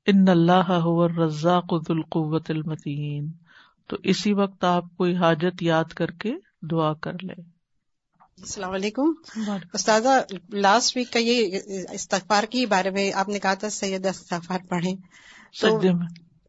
ان 0.07 0.29
اللہ 0.29 0.77
رزاق 1.19 1.75
القوت 1.89 2.51
المتین۔ 2.51 3.33
تو 3.87 3.97
اسی 4.03 4.33
وقت 4.33 4.65
آپ 4.65 4.85
کوئی 4.97 5.17
حاجت 5.17 5.63
یاد 5.63 5.85
کر 5.85 6.11
کے 6.11 6.33
دعا 6.71 6.93
کر 6.95 7.23
لے 7.23 7.54
السلام 8.39 8.71
علیکم۔ 8.71 9.13
استاذہ 9.73 10.09
لاسٹ 10.53 10.97
ویک 10.97 11.13
کا 11.13 11.19
یہ 11.19 11.59
استغفار 11.91 12.45
کے 12.45 12.67
بارے 12.67 12.91
میں 12.91 13.13
آپ 13.15 13.29
نے 13.29 13.39
کہا 13.39 13.55
تھا 13.55 13.71
سید 13.71 14.07
استغفار 14.07 14.59
پڑھیں۔ 14.69 14.97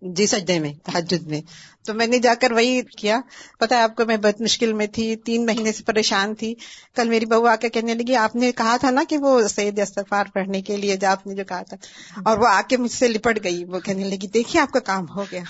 جی 0.05 0.27
سجدے 0.27 0.59
میں 0.59 0.73
تحجد 0.83 1.27
میں۔ 1.27 1.41
تو 1.85 1.93
میں 1.93 2.07
نے 2.07 2.19
جا 2.19 2.33
کر 2.41 2.51
وہی 2.51 2.81
کیا۔ 2.97 3.19
پتا 3.59 3.83
آپ 3.83 3.95
کو 3.95 4.05
میں 4.05 4.17
بہت 4.17 4.41
مشکل 4.41 4.73
میں 4.73 4.87
تھی 4.87 5.15
تین 5.15 5.45
مہینے 5.45 5.71
سے 5.71 5.83
پریشان 5.83 6.35
تھی۔ 6.35 6.55
کل 6.95 7.09
میری 7.09 7.25
بہو 7.25 7.45
آ 7.45 7.55
کے 7.55 7.69
کہنے 7.69 7.93
لگی 7.93 8.15
آپ 8.15 8.35
نے 8.35 8.51
کہا 8.51 8.77
تھا 8.77 8.89
نا 8.89 9.01
کہ 9.09 9.17
وہ 9.17 9.41
سید 9.47 9.79
استغفار 9.79 10.25
پڑھنے 10.33 10.61
کے 10.61 10.77
لیے 10.77 10.97
جو 10.97 11.07
آپ 11.07 11.27
نے 11.27 11.35
جو 11.35 11.43
کہا 11.43 11.61
تھا۔ 11.61 11.77
اور 12.25 12.37
وہ 12.37 12.47
آ 12.47 12.61
کے 12.69 12.77
مجھ 12.77 12.91
سے 12.91 13.07
لپٹ 13.07 13.43
گئی۔ 13.43 13.63
وہ 13.63 13.79
کہنے 13.79 14.03
لگی 14.03 14.27
دیکھیے 14.27 14.61
آپ 14.61 14.71
کا 14.71 14.79
کام 14.79 15.05
ہو 15.15 15.23
گیا۔ 15.31 15.41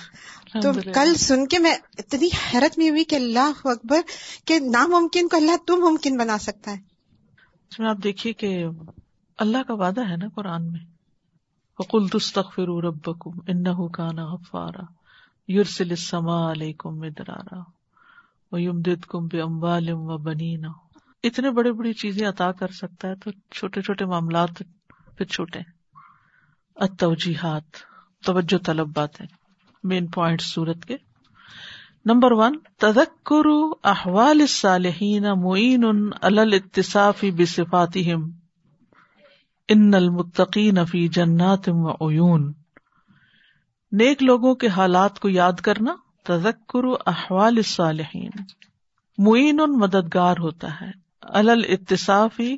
تو 0.61 0.71
کل 0.93 1.15
سن 1.15 1.47
کے 1.47 1.59
میں 1.59 1.75
اتنی 1.97 2.29
حیرت 2.53 2.77
میں 2.77 2.89
ہوئی 2.89 3.03
کہ 3.03 3.15
اللہ 3.15 3.51
اکبر 3.63 4.01
کہ 4.45 4.59
ناممکن 4.59 5.27
کو 5.27 5.37
اللہ 5.37 5.57
تم 5.67 5.75
ممکن 5.75 6.17
بنا 6.17 6.37
سکتا 6.37 6.71
ہے۔ 6.71 6.77
اس 7.69 7.79
میں 7.79 7.89
آپ 7.89 7.97
دیکھیے 8.03 8.33
کہ 8.33 8.65
اللہ 9.37 9.57
کا 9.67 9.73
وعدہ 9.73 10.01
ہے 10.01 10.17
نا 10.17 10.25
قرآن 10.35 10.71
میں۔ 10.71 10.94
وقل 11.79 12.07
تستغفروا 12.07 12.81
ربکم 12.81 13.31
انہو 13.47 13.87
کان 13.87 14.15
غفارا 14.15 14.83
یرسل 15.47 15.89
السماء 15.89 16.51
علیکم 16.51 16.99
مدرارا 16.99 17.59
ویمددکم 18.51 19.27
باموال 19.27 19.89
و 19.89 20.17
بنین 20.17 20.65
اتنے 21.23 21.51
بڑے 21.51 21.71
بڑی 21.71 21.93
چیزیں 21.93 22.27
عطا 22.27 22.51
کر 22.51 22.67
سکتا 22.67 23.07
ہے 23.07 23.15
تو 23.15 23.31
چھوٹے 23.31 23.81
چھوٹے 23.81 24.05
معاملات 24.05 24.49
پھر 25.17 25.25
چھوٹے 25.25 25.59
التوجیحات، 26.75 27.63
توجہ 28.25 28.57
طلب 28.65 28.87
باتیں۔ 28.93 29.25
مین 29.83 30.07
پوائنٹ 30.07 30.41
سورت 30.41 30.85
کے۔ 30.85 30.97
نمبر 32.05 32.31
ون 32.31 32.57
تذکر 32.77 33.47
احوال 33.83 34.41
الصالحین 34.41 35.23
معین 35.23 35.85
علی 36.21 36.39
الاتصاف 36.39 37.25
بصفاتہم۔ 37.37 38.44
ان 39.67 39.93
المتقین 39.93 40.85
فی 40.85 41.07
جنات 41.07 41.69
و 41.69 42.09
عیون۔ 42.09 42.53
نیک 43.91 44.23
لوگوں 44.23 44.55
کے 44.55 44.67
حالات 44.67 45.19
کو 45.19 45.29
یاد 45.29 45.53
کرنا 45.53 45.95
تذکر 46.25 46.83
احوال 47.05 47.57
الصالحین۔ 47.57 48.29
معین 49.17 49.55
مددگار 49.55 50.35
ہوتا 50.39 50.81
ہے۔ 50.81 50.91
الل 51.21 51.65
اتصافی 51.67 52.57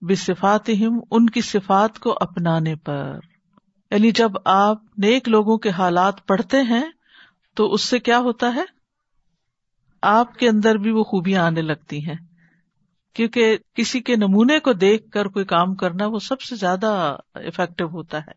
بصفاتہم، 0.00 1.00
ان 1.10 1.30
کی 1.30 1.40
صفات 1.40 1.98
کو 1.98 2.18
اپنانے 2.20 2.76
پر۔ 2.76 3.18
یعنی 3.90 4.10
جب 4.10 4.30
آپ 4.44 4.82
نیک 4.98 5.28
لوگوں 5.28 5.58
کے 5.58 5.70
حالات 5.70 6.26
پڑھتے 6.26 6.62
ہیں، 6.62 6.90
تو 7.54 7.72
اس 7.72 7.80
سے 7.80 7.98
کیا 7.98 8.18
ہوتا 8.18 8.54
ہے؟ 8.54 8.64
آپ 10.02 10.38
کے 10.38 10.48
اندر 10.48 10.74
بھی 10.74 10.90
وہ 10.90 11.04
خوبیاں 11.04 11.42
آنے 11.42 11.62
لگتی 11.62 12.06
ہیں۔ 12.06 12.25
کیونکہ 13.16 13.58
کسی 13.74 14.00
کے 14.00 14.16
نمونے 14.16 14.58
کو 14.58 14.72
دیکھ 14.72 15.10
کر 15.10 15.26
کوئی 15.26 15.44
کام 15.44 15.74
کرنا 15.74 16.06
وہ 16.06 16.18
سب 16.18 16.40
سے 16.40 16.56
زیادہ 16.56 17.16
افیکٹو 17.34 17.84
ہوتا 17.84 18.18
ہے۔ 18.18 18.32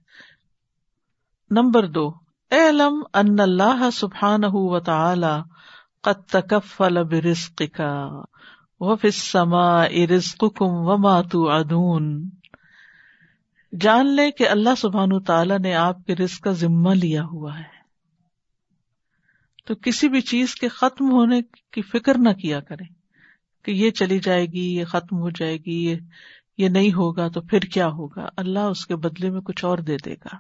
نمبر 1.51 1.87
دو 1.87 2.11
اے 2.51 2.69
علم 2.69 3.03
ان 3.13 3.39
اللہ 3.39 3.89
سبحان 3.93 4.39
و 4.43 4.79
تعالی 4.79 5.41
قد 6.01 6.29
تکفل 6.29 7.03
برزق 7.03 7.61
کا 7.73 8.07
وفما 8.79 9.83
ارزق 9.83 10.39
کم 10.39 10.67
و 10.67 10.97
ماتو 10.97 11.49
ادون 11.49 12.29
جان 13.81 14.15
لے 14.15 14.31
کہ 14.31 14.49
اللہ 14.49 14.75
سبحان 14.77 15.23
تعالی 15.23 15.57
نے 15.57 15.75
آپ 15.75 16.05
کے 16.05 16.15
رزق 16.15 16.41
کا 16.41 16.51
ذمہ 16.51 16.89
لیا 16.89 17.23
ہوا 17.23 17.59
ہے۔ 17.59 17.79
تو 19.65 19.75
کسی 19.75 20.09
بھی 20.09 20.21
چیز 20.21 20.55
کے 20.55 20.67
ختم 20.67 21.11
ہونے 21.11 21.41
کی 21.41 21.81
فکر 21.81 22.17
نہ 22.17 22.29
کیا 22.29 22.59
کریں۔ 22.59 22.98
کہ 23.63 23.71
یہ 23.71 23.91
چلی 23.91 24.19
جائے 24.19 24.45
گی، 24.45 24.75
یہ 24.75 24.85
ختم 24.85 25.17
ہو 25.17 25.29
جائے 25.29 25.57
گی، 25.57 25.85
یہ 25.85 25.95
یہ 26.57 26.69
نہیں 26.69 26.93
ہوگا 26.93 27.27
تو 27.27 27.41
پھر 27.41 27.59
کیا 27.59 27.87
ہوگا؟ 27.87 28.27
اللہ 28.37 28.59
اس 28.59 28.85
کے 28.87 28.95
بدلے 28.95 29.29
میں 29.29 29.41
کچھ 29.41 29.65
اور 29.65 29.77
دے 29.77 29.97
دے 30.05 30.13
گا۔ 30.13 30.35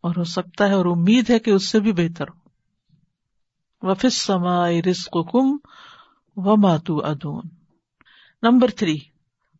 اور 0.00 0.14
ہو 0.16 0.24
سکتا 0.24 0.68
ہے 0.68 0.72
اور 0.72 0.86
امید 0.86 1.30
ہے 1.30 1.38
کہ 1.38 1.50
اس 1.50 1.68
سے 1.68 1.80
بھی 1.80 1.92
بہتر 1.92 2.24
ہو۔ 2.28 2.48
وفس 3.90 4.14
سما 4.14 4.70
رسق 4.70 5.16
کم 5.32 5.56
و 6.36 6.56
ماتو 6.56 7.04
ادون 7.04 7.42
نمبر 8.42 8.70
تھری، 8.70 8.98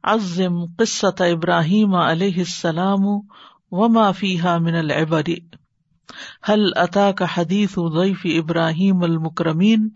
عزم 0.02 0.64
قصت 0.78 1.22
ابراہیم 1.22 1.94
علیہ 1.94 2.38
السلام 2.38 3.06
و 3.72 3.88
معافی 3.88 4.37
من 4.60 4.75
العبری 4.75 5.37
حل 6.48 6.70
عطا 6.76 7.12
کا 7.12 7.26
حدیث 7.36 7.70
ضعیف 7.70 8.20
ابراہیم 8.24 9.02
المکرمین؟ 9.02 9.88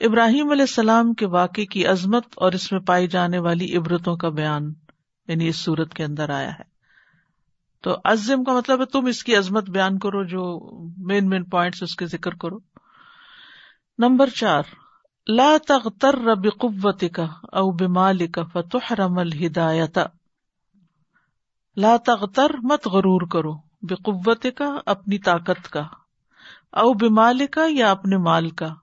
ابراہیم 0.00 0.50
علیہ 0.50 0.62
السلام 0.62 1.14
کے 1.14 1.26
واقع 1.26 1.64
کی 1.70 1.86
عظمت 1.86 2.24
اور 2.36 2.52
اس 2.52 2.72
میں 2.72 2.80
پائی 2.80 3.08
جانے 3.08 3.38
والی 3.38 3.76
عبرتوں 3.76 4.16
کا 4.16 4.28
بیان 4.28 4.72
یعنی 5.28 5.48
اس 5.48 5.56
صورت 5.56 5.94
کے 5.94 6.04
اندر 6.04 6.30
آیا 6.30 6.52
ہے۔ 6.52 6.74
تو 7.82 7.96
عزم 8.04 8.44
کا 8.44 8.52
مطلب 8.52 8.80
ہے 8.80 8.84
تم 8.84 9.06
اس 9.06 9.24
کی 9.24 9.36
عظمت 9.36 9.70
بیان 9.70 9.98
کرو 9.98 10.24
جو 10.24 10.60
مین 10.96 11.28
مین 11.28 11.44
پوائنٹس 11.44 11.82
اس 11.82 11.96
کے 11.96 12.06
ذکر 12.06 12.34
کرو۔ 12.34 12.58
نمبر 13.98 14.28
چار، 14.28 14.62
لا 15.26 15.56
تغتر 15.68 16.34
بقوت 16.34 17.04
کا 17.12 17.26
او 17.42 17.70
بمال 17.70 18.26
کا 18.26 18.42
فتحرم 18.42 19.18
الہدایت۔ 19.18 19.98
لا 21.76 21.96
تغتر 22.06 22.50
مت 22.62 22.86
غرور 22.86 23.20
کرو۔ 23.28 23.63
بے 23.88 23.94
قوت 23.94 24.46
کا، 24.56 24.78
اپنی 24.86 25.18
طاقت 25.18 25.70
کا، 25.70 25.80
او 26.72 26.92
بمال 26.92 27.46
کا 27.46 27.60
یا 27.68 27.90
اپنے 27.90 28.16
مال 28.16 28.50
کا۔ 28.50 28.74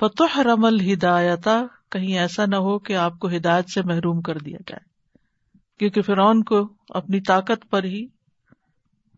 فتح 0.00 0.42
رمل 0.42 0.92
ہدایت 0.92 1.48
کہیں 1.90 2.18
ایسا 2.18 2.46
نہ 2.46 2.56
ہو 2.56 2.78
کہ 2.78 2.96
آپ 2.96 3.18
کو 3.18 3.28
ہدایت 3.28 3.70
سے 3.70 3.82
محروم 3.82 4.20
کر 4.20 4.38
دیا 4.38 4.58
جائے۔ 4.66 4.92
کیونکہ 5.78 6.02
فرعون 6.02 6.42
کو 6.42 6.68
اپنی 6.88 7.20
طاقت 7.20 7.70
پر 7.70 7.84
ہی 7.84 8.06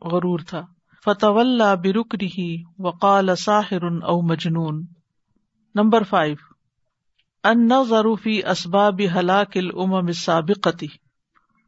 غرور 0.02 0.38
تھا۔ 0.38 0.62
فتح 1.04 1.26
اللہ 1.26 1.74
برک 1.74 2.14
رہی 2.20 2.62
وقال 2.78 3.36
ساحر 3.36 3.84
او 3.84 4.22
مجنون۔ 4.22 4.86
Number 5.74 6.02
five. 6.02 6.36
ان 7.44 7.68
ضروفی 7.88 8.40
اسباب 8.46 9.00
ہلاک 9.18 9.56
الامم 9.56 9.94
السابقتی 9.94 11.03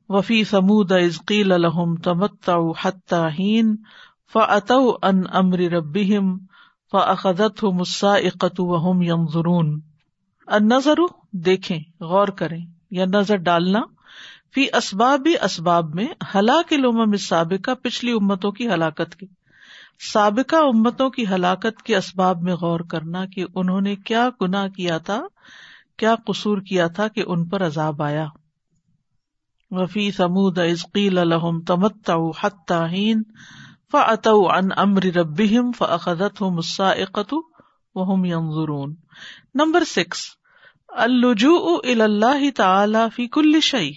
وفی 0.09 0.45
سمود 0.45 0.93
عزقیل 0.93 1.53
الحم 1.53 1.95
تمت 1.97 2.51
حتہ 2.83 3.29
ہین 3.39 3.77
فعت 4.33 4.73
ان 5.03 5.23
امر 5.33 5.59
ربیم 5.59 6.37
فعقدت 6.93 7.65
مسا 7.65 8.15
اقت 8.15 8.61
وحم 8.61 9.03
یم 9.03 9.27
ضرون 9.33 9.81
ان 10.49 10.69
نظر، 10.69 10.95
دیکھیں، 11.33 11.79
غور 12.01 12.29
کریں، 12.29 12.65
یا 12.91 13.05
نظر 13.05 13.37
ڈالنا۔ 13.37 13.81
فی 14.55 14.67
اسباب 14.73 15.27
اسباب 15.43 15.95
میں 15.95 16.07
ہلاک 16.35 16.73
الامم 16.73 17.17
سابقہ 17.17 17.75
پچھلی 17.83 18.13
امتوں 18.13 18.53
کی 18.53 18.69
ہلاکت 18.69 19.17
کی 19.17 19.27
سابقہ 20.13 20.57
امتوں 20.57 21.11
کی 21.11 21.27
ہلاکت 21.27 21.83
کے 21.83 21.97
اسباب 21.97 22.43
میں 22.43 22.55
غور 22.55 22.81
کرنا 22.81 23.27
کہ 23.27 23.45
انہوں 23.55 23.81
نے 23.81 23.97
کیا 23.97 24.29
گناہ 24.41 24.69
کیا 24.69 24.99
تھا، 24.99 25.23
کیا 25.97 26.15
قصور 26.27 26.59
کیا 26.59 26.87
تھا 26.87 27.09
کہ 27.09 27.23
ان 27.27 27.45
پر 27.49 27.67
عذاب 27.67 28.03
آیا۔ 28.03 28.27
وفی 29.71 30.11
سمود 30.11 30.59
عزقیل 30.59 31.19
الحم 31.19 31.61
تمت 31.61 32.11
حتین 32.41 33.23
فعت 33.93 34.29
ان 34.29 34.69
امر 34.77 35.03
ربیم 35.03 35.73
فعقدت 35.73 36.41
ہوں 36.41 36.51
مساقت 36.51 37.35
وہم 37.95 38.25
ینظرون 38.25 38.95
نمبر 39.55 39.85
سکس 39.85 40.19
اللجوء 40.89 41.77
الى 41.85 42.03
اللہ 42.03 42.51
تعالی 42.57 42.99
فی 43.15 43.27
کل 43.27 43.61
شعی 43.61 43.91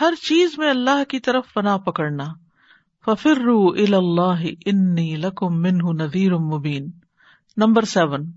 ہر 0.00 0.14
چیز 0.28 0.58
میں 0.58 0.70
اللہ 0.70 1.04
کی 1.08 1.20
طرف 1.20 1.54
پناہ 1.54 1.78
پکڑنا. 1.78 2.24
ففرو 3.06 3.68
اللہ 3.68 4.44
انی 4.66 5.16
لکم 5.16 5.62
منہ 5.62 6.02
نذیر 6.02 6.36
مبین 6.36 6.90
نمبر 7.56 7.84
سیون 7.84 8.30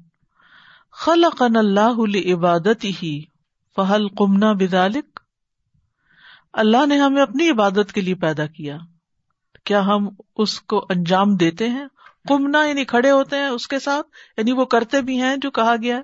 خلقن 0.92 1.56
اللہ 1.56 2.00
لعبادتی 2.00 2.92
ہی 3.04 3.22
فہل 3.76 4.08
قمنا 4.08 4.54
بذالک 4.54 5.20
اللہ 6.54 6.86
نے 6.86 6.98
ہمیں 6.98 7.22
اپنی 7.22 7.50
عبادت 7.50 7.94
کے 7.94 8.02
لیے 8.02 8.16
پیدا 8.16 8.46
کیا۔ 8.46 8.78
کیا 9.64 9.86
ہم 9.86 10.08
اس 10.36 10.62
کو 10.62 10.86
انجام 10.90 11.36
دیتے 11.36 11.70
ہیں؟ 11.70 11.86
کمنا 12.28 12.66
یعنی 12.66 12.86
کھڑے 12.86 13.12
ہوتے 13.12 13.36
ہیں 13.36 13.48
اس 13.48 13.68
کے 13.68 13.80
ساتھ؟ 13.80 14.08
یعنی 14.38 14.52
وہ 14.52 14.66
کرتے 14.66 15.02
بھی 15.02 15.22
ہیں 15.22 15.38
جو 15.38 15.52
کہا 15.52 15.76
گیا 15.84 16.00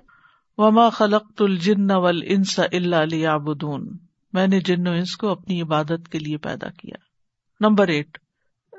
وما 0.56 0.88
خلق 0.88 1.26
الجن 1.38 1.90
ول 1.90 2.20
انس 2.24 2.60
اللہ 2.72 3.38
بدون 3.38 3.88
میں 4.32 4.46
نے 4.46 4.60
جن 4.60 4.88
و 4.88 4.90
انس 4.90 5.16
کو 5.16 5.28
اپنی 5.28 5.62
عبادت 5.62 6.08
کے 6.12 6.18
لیے 6.18 6.36
پیدا 6.36 6.68
کیا۔ 6.68 6.94
نمبر 7.60 7.88
ایٹ، 7.88 8.18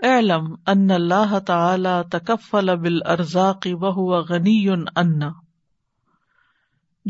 اعلم 0.04 0.56
ان 0.68 0.92
اللہ 0.92 1.40
تعالی 1.40 2.10
تکفل 2.12 2.76
بالارزاق 2.76 3.68
وهو 3.72 4.22
غنی 4.22 4.70
ان۔ 4.70 5.22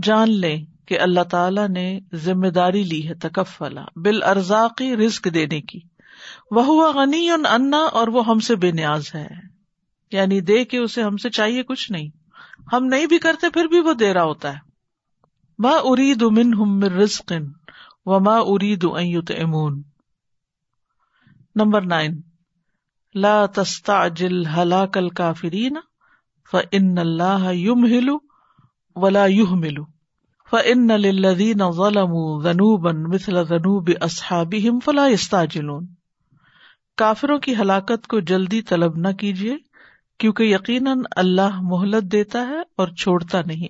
جان 0.03 0.31
لیں 0.31 0.65
کہ 0.85 0.99
اللہ 0.99 1.23
تعالی 1.23 1.67
نے 1.67 1.99
ذمہ 2.13 2.47
داری 2.47 2.83
لی 2.83 3.09
ہے 3.09 3.13
تکفلا 3.13 3.85
بال 3.95 4.23
ارزاقی 4.23 4.97
رزق 4.97 5.27
دینے 5.33 5.61
کی۔ 5.61 5.79
وہ 6.51 6.93
غنی 6.93 7.29
انا 7.29 7.77
اور 7.77 8.07
وہ 8.07 8.25
ہم 8.25 8.39
سے 8.39 8.55
بے 8.55 8.71
نیاز 8.71 9.15
ہے۔ 9.15 9.27
یعنی 10.11 10.41
دے 10.41 10.65
کے 10.65 10.77
اسے 10.77 11.03
ہم 11.03 11.17
سے 11.17 11.29
چاہیے 11.29 11.63
کچھ 11.63 11.91
نہیں۔ 11.91 12.07
ہم 12.73 12.85
نہیں 12.85 13.05
بھی 13.05 13.17
کرتے 13.17 13.49
پھر 13.49 13.65
بھی 13.65 13.79
وہ 13.79 13.93
دے 13.93 14.13
رہا 14.13 14.23
ہوتا 14.23 14.53
ہے۔ 14.53 14.59
ماں 15.59 15.79
ارید 15.83 16.21
من 16.21 16.53
ہم 16.53 16.83
رزق 16.83 17.33
و 18.05 18.19
ماں 18.19 18.41
ارید 18.41 18.83
ایت 18.83 19.31
امون 19.39 19.83
نمبر 21.55 21.81
نائن۔ 21.81 22.21
لا 23.15 23.45
تستا 23.45 24.07
جل 24.07 24.45
ہلاک 24.45 24.97
الکافرین 24.97 25.77
ف 26.51 26.55
ان 26.71 26.97
اللہ 26.97 27.53
یوم 27.53 27.85
ہلو 27.85 28.17
ولا 28.95 29.25
یوہ 29.25 29.55
ملو 29.55 29.94
فن 30.51 30.87
للذین 30.87 31.71
ظلموا 31.71 32.43
ذنوبا 32.43 32.91
مثل 32.91 33.43
ذنوب 33.43 33.89
اصحابهم 34.01 34.79
فلا 34.79 35.07
يستعجلون۔ 35.07 35.87
کافروں 36.97 37.39
کی 37.39 37.55
ہلاکت 37.55 38.07
کو 38.07 38.19
جلدی 38.19 38.61
طلب 38.61 38.97
نہ 38.97 39.07
کیجیے 39.07 39.57
کیونکہ 40.17 40.43
یقیناً 40.43 40.99
اللہ 41.15 41.61
مہلت 41.61 42.03
دیتا 42.03 42.47
ہے 42.47 42.59
اور 42.75 42.87
چھوڑتا 42.87 43.41
نہیں۔ 43.45 43.67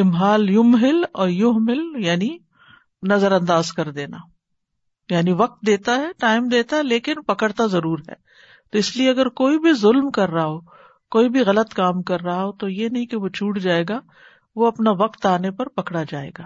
امہال 0.00 0.50
یمہل 0.50 1.02
اور 1.12 1.28
یوہمل 1.28 2.04
یعنی 2.04 2.38
نظر 3.02 3.32
انداز 3.32 3.72
کر 3.72 3.90
دینا۔ 3.90 4.16
یعنی 5.10 5.32
وقت 5.32 5.66
دیتا 5.66 5.96
ہے، 5.96 6.06
ٹائم 6.20 6.48
دیتا 6.48 6.76
ہے، 6.76 6.82
لیکن 6.82 7.22
پکڑتا 7.22 7.66
ضرور 7.66 7.98
ہے۔ 7.98 8.14
تو 8.72 8.78
اس 8.78 8.96
لیے 8.96 9.10
اگر 9.10 9.28
کوئی 9.28 9.58
بھی 9.58 9.72
ظلم 9.72 10.10
کر 10.10 10.28
رہا 10.28 10.44
ہو، 10.44 10.60
کوئی 11.10 11.28
بھی 11.28 11.40
غلط 11.40 11.74
کام 11.74 12.02
کر 12.02 12.20
رہا 12.20 12.44
ہو، 12.44 12.52
تو 12.52 12.68
یہ 12.68 12.88
نہیں 12.88 13.06
کہ 13.06 13.16
وہ 13.16 13.28
چھوٹ 13.28 13.58
جائے 13.58 13.84
گا۔ 13.88 14.00
وہ 14.56 14.66
اپنا 14.66 14.90
وقت 14.90 15.26
آنے 15.26 15.50
پر 15.50 15.68
پکڑا 15.68 16.02
جائے 16.02 16.30
گا۔ 16.38 16.44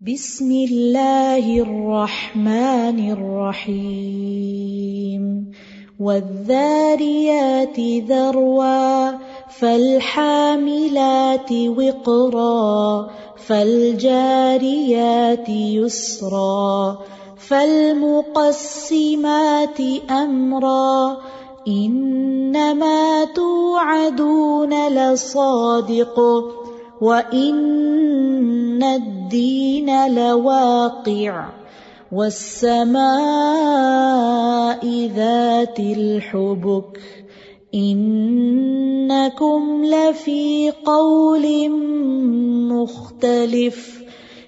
بسم 0.00 0.44
اللہ 0.44 1.44
الرحمن 1.44 3.12
الرحیم۔ 3.18 5.44
والذاریات 6.00 7.80
ذروا، 8.08 9.10
فالحاملات 9.58 11.52
وقرا، 11.76 13.06
فالجاریات 13.46 15.50
يسرا 15.50 16.94
فالمقسمات 17.48 19.80
امرا 20.08 21.14
انما 21.68 23.24
توعدون 23.24 24.88
لصادق 24.88 26.18
وان 27.00 28.82
الدين 28.82 30.14
لواقع 30.14 31.48
والسماء 32.12 33.04
ذات 35.16 35.80
الحبك 35.80 37.00
انكم 37.74 39.62
لفي 39.84 40.72
قول 40.84 41.70
مختلف 42.72 44.04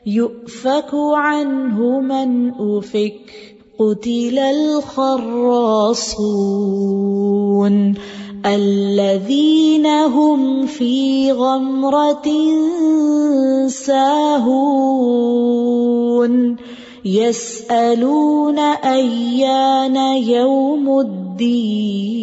يؤفك 0.06 0.90
عنه 0.94 2.00
من 2.00 2.50
افك 2.50 3.55
قتل 3.78 4.38
الخراصون 4.38 5.66
الذين 8.46 9.86
هم 9.86 10.66
في 10.66 11.32
غمرة 11.32 12.28
ساهون 13.68 15.36
يسألون 17.04 18.58
أيان 18.58 19.96
يوم 20.16 21.00
الدين 21.00 22.16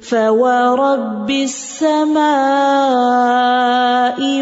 فورب 0.02 1.30
السماء 1.30 2.24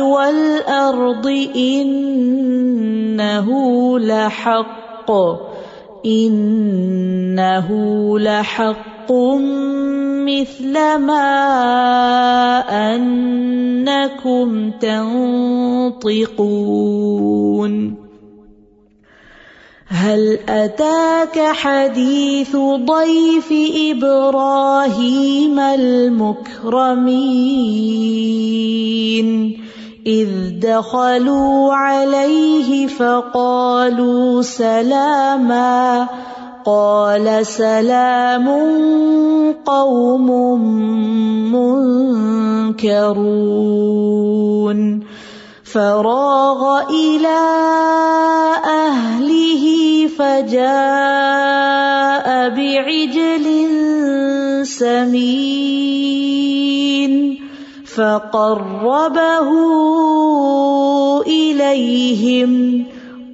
والأرض 0.01 1.27
إنه 1.55 3.47
لحق 3.99 5.12
انه 6.05 7.69
لحق 8.19 8.90
مثل 10.26 10.74
ما 10.97 11.30
انكم 12.95 14.71
تنطقون 14.71 16.52
هل 19.88 20.39
اتاك 20.50 21.39
حديث 21.39 22.56
ضيف 22.86 23.54
ابراهيم 23.91 25.60
المكرمين 25.60 26.91
اذ 30.08 30.30
دخلوا 30.60 31.74
عليه 31.74 32.88
فقالوا 32.88 34.41
سلاما 34.41 36.08
قال 36.65 37.45
سلام 37.45 38.47
قوم 39.65 40.28
منكرون 42.71 43.21
فراغ 45.63 46.62
إلى 46.89 47.41
أهله 48.65 49.63
فجاء 50.17 50.58
بعجل 52.50 53.45
سمين 54.65 55.91
فقربه 57.95 59.50
إليهم 61.28 62.86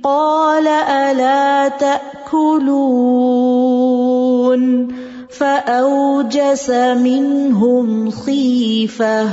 قال 0.04 0.68
ألا 0.68 1.68
تأ 1.68 2.07
تأكلون 2.38 4.62
فأوجس 5.30 6.69
منهم 6.69 8.12
خيفة 8.12 9.30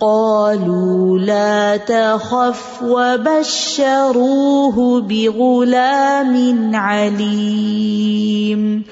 قالوا 0.00 1.18
لا 1.18 1.76
تخف 1.76 2.82
وبشروه 2.82 4.76
بغلام 5.00 6.70
عليم 6.74 8.84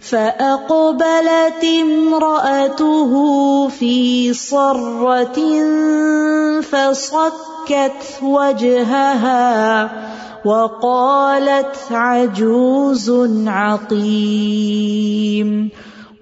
فأقبلت 0.00 1.64
امرأته 1.82 3.12
في 3.68 4.34
صرة 4.34 5.38
فصك 6.60 7.59
فصكت 7.70 8.22
وجهها 8.22 9.90
وقالت 10.44 11.76
عجوز 11.90 13.10
عقيم 13.46 14.90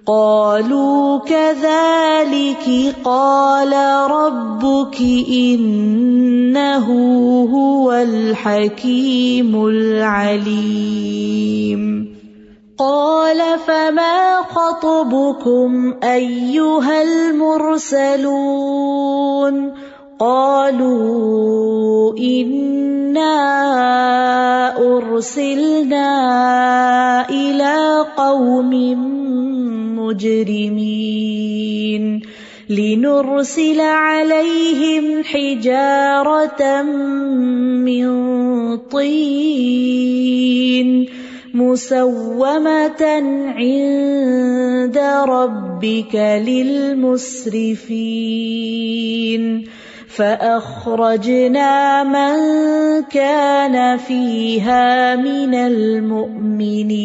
قالوا 0.05 1.19
كذلك 1.19 2.95
قال 3.03 3.73
ربك 4.11 5.01
إنه 5.29 6.87
هو 7.53 7.91
الحكيم 7.91 9.65
العليم 9.65 10.99
قال 12.77 13.59
فما 13.67 14.41
خطبكم 14.41 15.93
أيها 16.03 17.01
المرسلون 17.01 18.49
قالوا 20.19 22.17
إنا 22.19 23.35
أرسلنا 24.75 26.09
إلى 27.29 28.05
قوم 28.17 28.71
مجرمين 29.99 31.39
لنرسل 32.69 33.81
عليهم 33.81 35.23
حجارة 35.23 36.81
من 37.87 38.07
طين 38.91 40.09
مسومة 41.53 43.03
عند 43.55 44.97
ربك 45.27 46.15
للمسرفين 46.45 47.39
فأخرجنا 50.15 52.03
من 52.03 52.35
كان 53.03 53.97
فيها 53.97 55.15
من 55.15 55.53
المؤمنين 55.53 56.99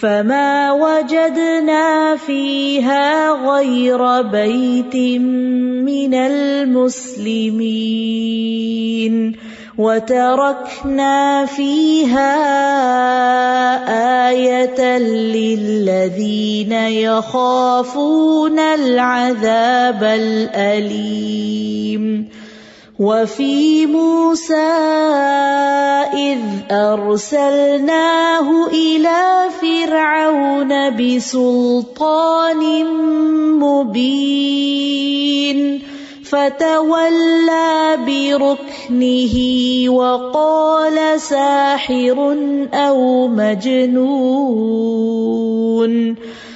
فما 0.00 0.72
وجدنا 0.72 2.16
فيها 2.16 3.30
غير 3.30 4.22
بيت 4.22 4.96
من 5.86 6.14
المسلمين 6.14 7.58
وتركنا 9.78 11.46
فيها 11.46 12.47
للذين 14.98 16.72
يخافون 16.72 18.58
العذاب 18.58 20.04
الأليم. 20.04 21.48
وفي 22.98 23.86
موسى 23.86 24.74
إذ 26.12 26.38
أرسلناه 26.70 28.66
إلى 28.66 29.22
فرعون 29.62 30.96
بسلطان 30.96 32.62
مبين. 33.58 34.68
فتولى 36.30 37.98
بركنه 38.06 39.36
وقال 39.88 41.20
ساحر 41.20 42.36
أو 42.74 43.28
مجنون 43.28 44.88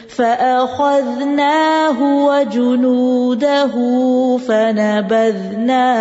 فأخذناه 0.09 1.99
وجنوده 2.27 3.73
فنبذناهم 4.49 5.95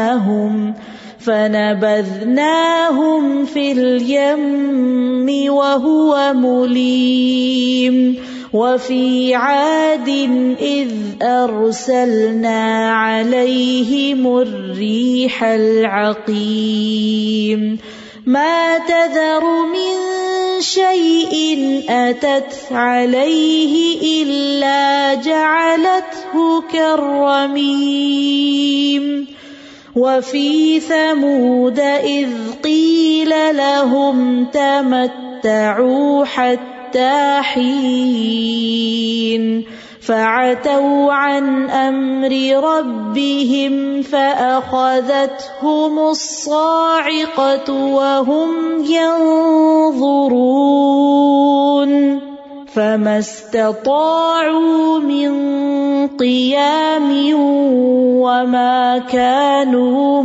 فنبذناهم 1.20 2.66
في 3.46 3.72
اليم 3.72 5.54
وهو 5.54 6.34
مليم 6.34 8.18
وفي 8.54 9.36
عاد 9.36 10.10
إذ 10.62 10.92
أرسلنا 11.22 12.92
عليهم 12.92 14.38
الريح 14.38 15.44
العقيم. 15.44 16.80
ما 18.26 18.78
تذر 18.78 19.44
من 19.66 19.98
شيء 20.60 21.84
أتت 21.90 22.54
عليه 22.72 23.98
إلا 24.24 25.14
جعلته 25.14 26.62
كالرميم. 26.74 27.72
وفي 29.96 30.80
ثمود 30.80 31.80
إذ 31.80 32.30
قيل 32.64 33.58
لهم 33.58 34.46
تمتعوا 34.46 36.26
حتى 36.26 36.71
حين 37.42 38.82
فعتوا 40.02 41.14
عن 41.14 41.70
أمر 41.70 42.34
ربهم 42.64 44.02
فأخذتهم 44.02 46.00
الصاعقة 46.00 47.74
وهم 47.74 48.52
ينظرون. 48.86 50.52
فما 52.72 53.20
استطاعوا 53.20 55.00
من 55.00 55.32
قيام 56.08 57.34
وما 58.24 58.98
كانوا 58.98 60.24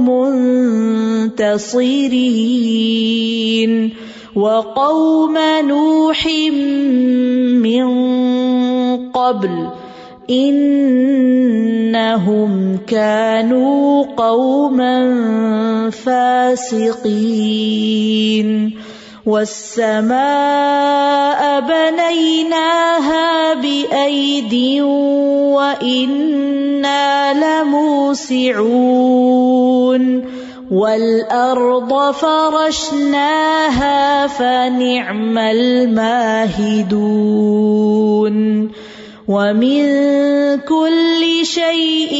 منتصرين. 1.26 1.66
وقوم 4.36 5.36
نوح 5.64 6.26
من 7.64 7.86
قبل 9.10 9.68
إنهم 10.30 12.52
كانوا 12.86 14.04
قوما 14.16 14.96
فاسقين 15.90 17.26
والسماء 19.26 20.20
بنيناها 21.60 23.54
بأيد 23.54 24.82
وإنا 25.56 27.32
لموسعون 27.32 29.65
والأرض 30.70 32.12
فرشناها 32.12 33.56
فنعم 34.26 35.38
الماهدون 35.38 36.76
ومن 39.28 39.82
كل 40.62 41.22
شيء 41.42 42.14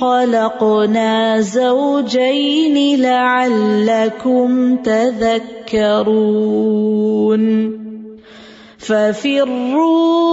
خلقنا 0.00 1.40
زوجين 1.40 3.00
لعلكم 3.02 4.76
تذكرون 4.76 6.24
ففروا 8.78 10.24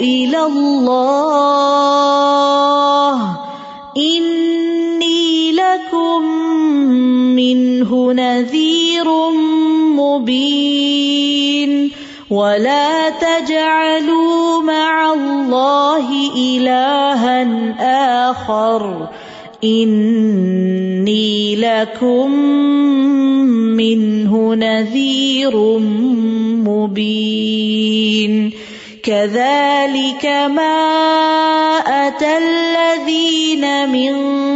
إلى 0.00 0.46
الله 0.46 1.68
منه 7.38 8.12
نذير 8.12 9.08
مبين 10.00 11.72
ولا 12.30 13.10
تجعلوا 13.10 14.62
مع 14.62 15.12
الله 15.12 16.06
إلها 16.36 17.42
آخر 18.30 19.08
إني 19.64 21.56
لكم 21.56 22.30
منه 23.78 24.54
نذير 24.54 25.56
مبين 26.66 28.52
كذلك 29.02 30.26
ما 30.26 30.78
أتى 31.86 32.38
الذين 32.38 33.88
من 33.88 34.47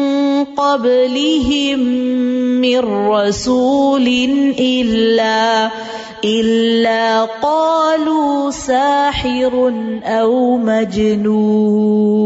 قبلهم 0.57 1.79
من 2.61 2.79
رسول 3.09 4.07
إلا 4.59 5.71
إلا 6.25 7.25
قالوا 7.25 8.51
ساحر 8.51 9.73
أو 10.05 10.57
مجنون 10.57 12.23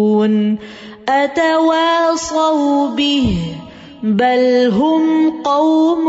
أتواصوا 1.08 2.88
به 2.88 3.36
بل 4.02 4.70
هم 4.70 5.30
قوم 5.42 6.06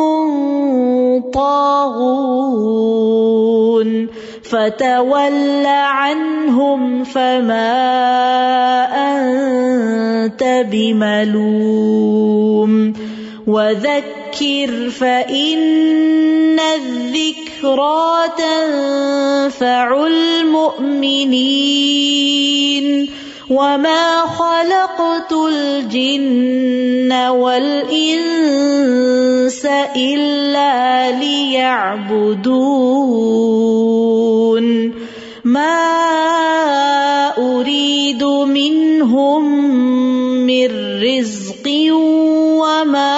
طاغون. 1.33 2.67
فتول 4.43 5.65
عنهم 5.65 7.03
فما 7.03 7.73
أنت 8.95 10.65
بملوم. 10.71 11.87
وذكر 13.47 14.89
فإن 14.89 16.59
الذكرى 16.59 18.09
تنفع 18.37 20.07
المؤمنين. 20.07 21.67
وما 23.49 24.27
خلقت 24.27 25.31
الجن 25.31 27.11
والإنس 27.13 28.47
إلا 29.95 31.11
ليعبدون 31.11 32.27
ما 35.43 35.79
أريد 37.37 38.23
منهم 38.23 39.43
من 40.43 40.67
رزق 41.03 41.67
وما 42.59 43.17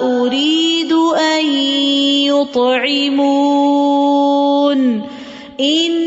أريد 0.00 0.92
أن 1.12 1.44
يطعمون 2.32 3.52
إن 5.60 6.01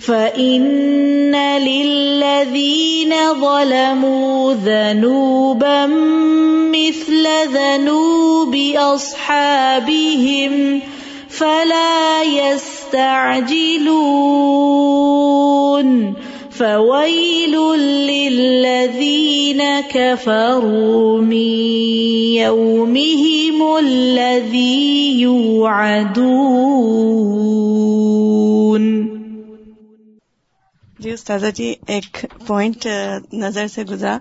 فإن 0.00 1.36
للذين 1.58 3.14
ظلموا 3.40 4.54
ذنوبا 4.54 5.86
مثل 6.72 7.26
ذنوب 7.52 8.54
أصحابهم 8.76 10.52
فلا 11.28 12.22
يستعجلون. 12.22 13.86
فويل 16.58 17.54
للذين 18.10 19.62
كفروا 19.80 21.20
من 21.22 21.52
يومهم 22.36 23.62
الذي 23.76 25.20
يوعدون 25.20 26.36
جی 30.98 31.10
استاذہ 31.12 31.50
جی 31.54 31.74
ایک 31.86 32.26
پوائنٹ 32.46 32.86
نظر 33.32 33.66
سے 33.66 33.82
گزرا۔ 33.84 34.18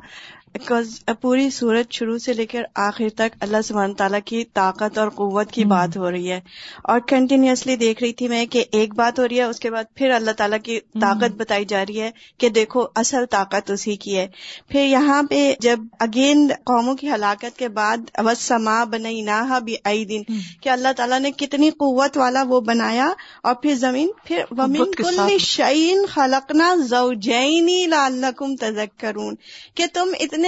بیکاز 0.56 0.90
پوری 1.22 1.50
صورت 1.50 1.92
شروع 1.92 2.18
سے 2.18 2.34
لے 2.34 2.46
کر 2.46 2.64
آخر 2.76 3.10
تک 3.16 3.34
اللہ 3.40 3.62
سبحانہ 3.66 3.94
تعالیٰ 3.94 4.20
کی 4.26 4.44
طاقت 4.54 4.98
اور 4.98 5.10
قوت 5.16 5.52
کی 5.52 5.64
بات 5.66 5.98
ہو 5.98 6.12
رہی 6.12 6.32
ہے 6.32 6.40
اور 6.84 7.00
کنٹینیوسلی 7.08 7.76
دیکھ 7.76 8.04
رہی 8.04 8.14
تھی 8.14 8.28
میں 8.28 8.46
کہ 8.46 8.64
ایک 8.72 8.94
بات 8.96 9.20
ہو 9.20 9.28
رہی 9.28 9.40
ہے 9.40 9.44
اس 9.44 9.60
کے 9.60 9.70
بعد 9.72 9.84
پھر 9.96 10.12
اللہ 10.12 10.32
تعالیٰ 10.32 10.60
کی 10.64 10.80
طاقت 11.02 11.36
بتائی 11.38 11.66
جا 11.66 11.84
رہی 11.86 12.02
ہے 12.02 12.12
کہ 12.40 12.50
دیکھو 12.50 12.86
اصل 12.96 13.26
طاقت 13.32 13.72
اسی 13.72 13.96
کی 13.96 14.18
ہے 14.18 14.28
پھر 14.70 14.86
یہاں 14.86 15.22
پہ 15.24 15.42
جب 15.60 15.82
اگین 16.00 16.48
قوموں 16.64 16.96
کی 16.96 17.10
ہلاکت 17.10 17.58
کے 17.58 17.70
بعد 17.72 18.10
سما 18.38 18.84
بنئی 18.86 19.22
نہ 19.22 19.60
بھی 19.64 19.76
آئی 19.84 20.06
دن 20.06 20.24
کہ 20.62 20.70
اللہ 20.70 20.94
تعالیٰ 20.98 21.20
نے 21.20 21.32
کتنی 21.34 21.70
قوت 21.80 22.18
والا 22.18 22.44
وہ 22.48 22.62
بنایا 22.64 23.10
اور 23.44 23.56
پھر 23.56 23.76
زمین 23.76 24.12
پھر 24.24 24.44
ومین 24.58 24.92
کل 24.94 25.38
شعین 25.42 26.06
خلقنا 26.10 26.74
زوجینی 26.86 27.86
لعلکم 27.88 28.56
تذکرون 28.58 29.36
کہ 29.76 29.86
تم 29.94 30.14
اتنے 30.20 30.45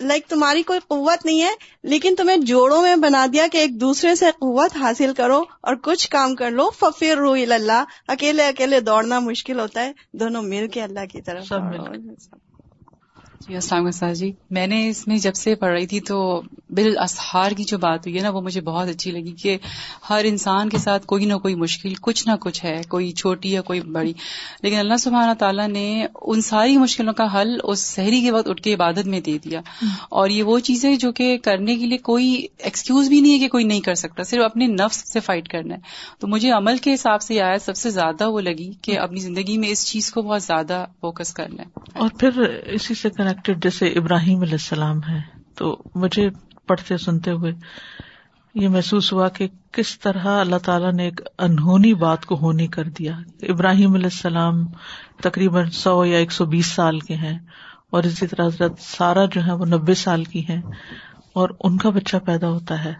لائک 0.00 0.26
تمہاری 0.28 0.62
کوئی 0.62 0.78
قوت 0.88 1.26
نہیں 1.26 1.42
ہے 1.42 1.50
لیکن 1.82 2.14
تمہیں 2.18 2.36
جوڑوں 2.36 2.82
میں 2.82 2.96
بنا 2.96 3.26
دیا 3.32 3.46
کہ 3.52 3.58
ایک 3.58 3.80
دوسرے 3.80 4.14
سے 4.14 4.26
قوت 4.26 4.76
حاصل 4.76 5.14
کرو 5.14 5.44
اور 5.60 5.74
کچھ 5.74 6.10
کام 6.10 6.34
کر 6.34 6.50
لو. 6.50 6.70
ففر 6.70 7.16
رو 7.16 7.32
اللہ 7.32 7.84
اکیلے 8.08 8.46
اکیلے 8.46 8.80
دوڑنا 8.80 9.20
مشکل 9.20 9.60
ہوتا 9.60 9.84
ہے. 9.84 9.92
دونوں 10.12 10.42
مل 10.42 10.68
کے 10.68 10.82
اللہ 10.82 11.06
کی 11.12 11.22
طرف 11.22 11.52
جی 13.48 13.54
السلام 13.54 13.86
علیکم 13.86 14.12
جی۔ 14.12 14.32
میں 14.50 14.66
نے 14.66 14.88
اس 14.88 15.08
میں 15.08 15.18
جب 15.18 15.34
سے 15.34 15.54
پڑھ 15.54 15.72
رہی 15.72 15.86
تھی 15.86 16.00
تو 16.00 16.42
بال 16.70 16.98
اسہار 16.98 17.50
کی 17.50 17.64
جو 17.64 17.78
بات 17.78 18.06
ہوئی 18.06 18.18
ہے 18.18 18.22
نا، 18.22 18.30
وہ 18.30 18.40
مجھے 18.40 18.60
بہت 18.60 18.88
اچھی 18.88 19.10
لگی 19.10 19.32
کہ 19.32 19.58
ہر 20.10 20.20
انسان 20.24 20.68
کے 20.68 20.78
ساتھ 20.78 21.06
کوئی 21.06 21.24
نہ 21.24 21.34
کوئی 21.34 21.54
مشکل، 21.54 21.94
کچھ 22.00 22.28
نہ 22.28 22.32
کچھ 22.40 22.64
ہے، 22.64 22.80
کوئی 22.88 23.12
چھوٹی 23.12 23.52
یا 23.52 23.60
کوئی 23.60 23.80
بڑی۔ 23.80 24.12
لیکن 24.62 24.76
اللہ 24.76 24.96
سبحانہ 24.96 25.32
تعالیٰ 25.34 25.68
نے 25.68 26.06
ان 26.22 26.40
ساری 26.40 26.76
مشکلوں 26.76 27.12
کا 27.12 27.40
حل 27.40 27.56
اس 27.64 27.96
شہری 27.96 28.20
کے 28.20 28.30
وقت 28.30 28.48
اٹھ 28.48 28.62
کے 28.62 28.74
عبادت 28.74 29.06
میں 29.06 29.20
دے 29.20 29.38
دیا۔ 29.44 29.60
اور 30.10 30.28
یہ 30.28 30.42
وہ 30.42 30.58
چیزیں 30.58 30.96
جو 30.96 31.12
کہ 31.12 31.38
کرنے 31.38 31.76
کے 31.76 31.86
لیے 31.86 31.98
کوئی 31.98 32.46
ایکسکیوز 32.58 33.08
بھی 33.08 33.20
نہیں 33.20 33.34
ہے 33.34 33.38
کہ 33.38 33.48
کوئی 33.48 33.64
نہیں 33.64 33.80
کر 33.80 33.94
سکتا، 33.94 34.22
صرف 34.22 34.44
اپنے 34.44 34.66
نفس 34.66 35.12
سے 35.12 35.20
فائٹ 35.20 35.48
کرنا 35.48 35.74
ہے۔ 35.74 35.80
تو 36.18 36.28
مجھے 36.28 36.50
عمل 36.50 36.76
کے 36.76 36.94
حساب 36.94 37.22
سے 37.22 37.40
آیا 37.40 37.58
سب 37.58 37.76
سے 37.76 37.90
زیادہ 37.90 38.30
وہ 38.30 38.40
لگی 38.40 38.72
کہ 38.82 38.98
اپنی 38.98 39.20
زندگی 39.20 39.58
میں 39.58 39.68
اس 39.68 39.86
چیز 39.86 40.10
کو 40.10 40.22
بہت 40.22 40.42
زیادہ 40.42 40.84
فوکس 41.00 41.34
کرنا 41.34 41.62
ہے۔ 41.62 41.68
اور 41.94 42.08
پھر 42.20 42.40
اسی 42.66 42.94
سے 42.94 43.08
کنیکٹڈ 43.44 43.62
جیسے 43.62 43.86
ابراہیم 43.86 44.40
علیہ 44.40 44.52
السلام 44.52 45.00
ہے، 45.08 45.20
تو 45.54 45.82
مجھے 45.94 46.30
پڑھتے 46.66 46.96
سنتے 46.96 47.30
ہوئے 47.30 47.52
یہ 48.54 48.68
محسوس 48.68 49.12
ہوا 49.12 49.28
کہ 49.28 49.48
کس 49.72 50.00
طرح 50.00 50.40
اللہ 50.40 50.56
تعالیٰ 50.56 50.92
نے 50.92 51.04
ایک 51.04 51.20
انہونی 51.38 51.94
بات 51.94 52.26
کو 52.26 52.34
ہونی 52.34 52.66
کر 52.66 52.84
دیا۔ 52.84 53.12
ابراہیم 53.42 53.94
علیہ 53.94 54.06
السلام 54.06 54.64
تقریباً 55.22 55.70
سو 55.70 56.04
یا 56.04 56.18
ایک 56.18 56.32
سو 56.32 56.44
بیس 56.44 56.66
سال 56.66 57.00
کے 57.00 57.14
ہیں 57.14 57.38
اور 57.90 58.02
اسی 58.02 58.26
طرح 58.26 58.46
حضرت 58.46 58.72
سارا 58.78 59.24
جو 59.24 59.46
ہے 59.46 59.52
وہ 59.52 59.66
نبے 59.66 59.94
سال 59.94 60.24
کی 60.24 60.42
ہیں 60.48 60.60
اور 61.32 61.48
ان 61.60 61.76
کا 61.76 61.90
بچہ 61.90 62.16
پیدا 62.16 62.48
ہوتا 62.48 62.84
ہے۔ 62.84 62.94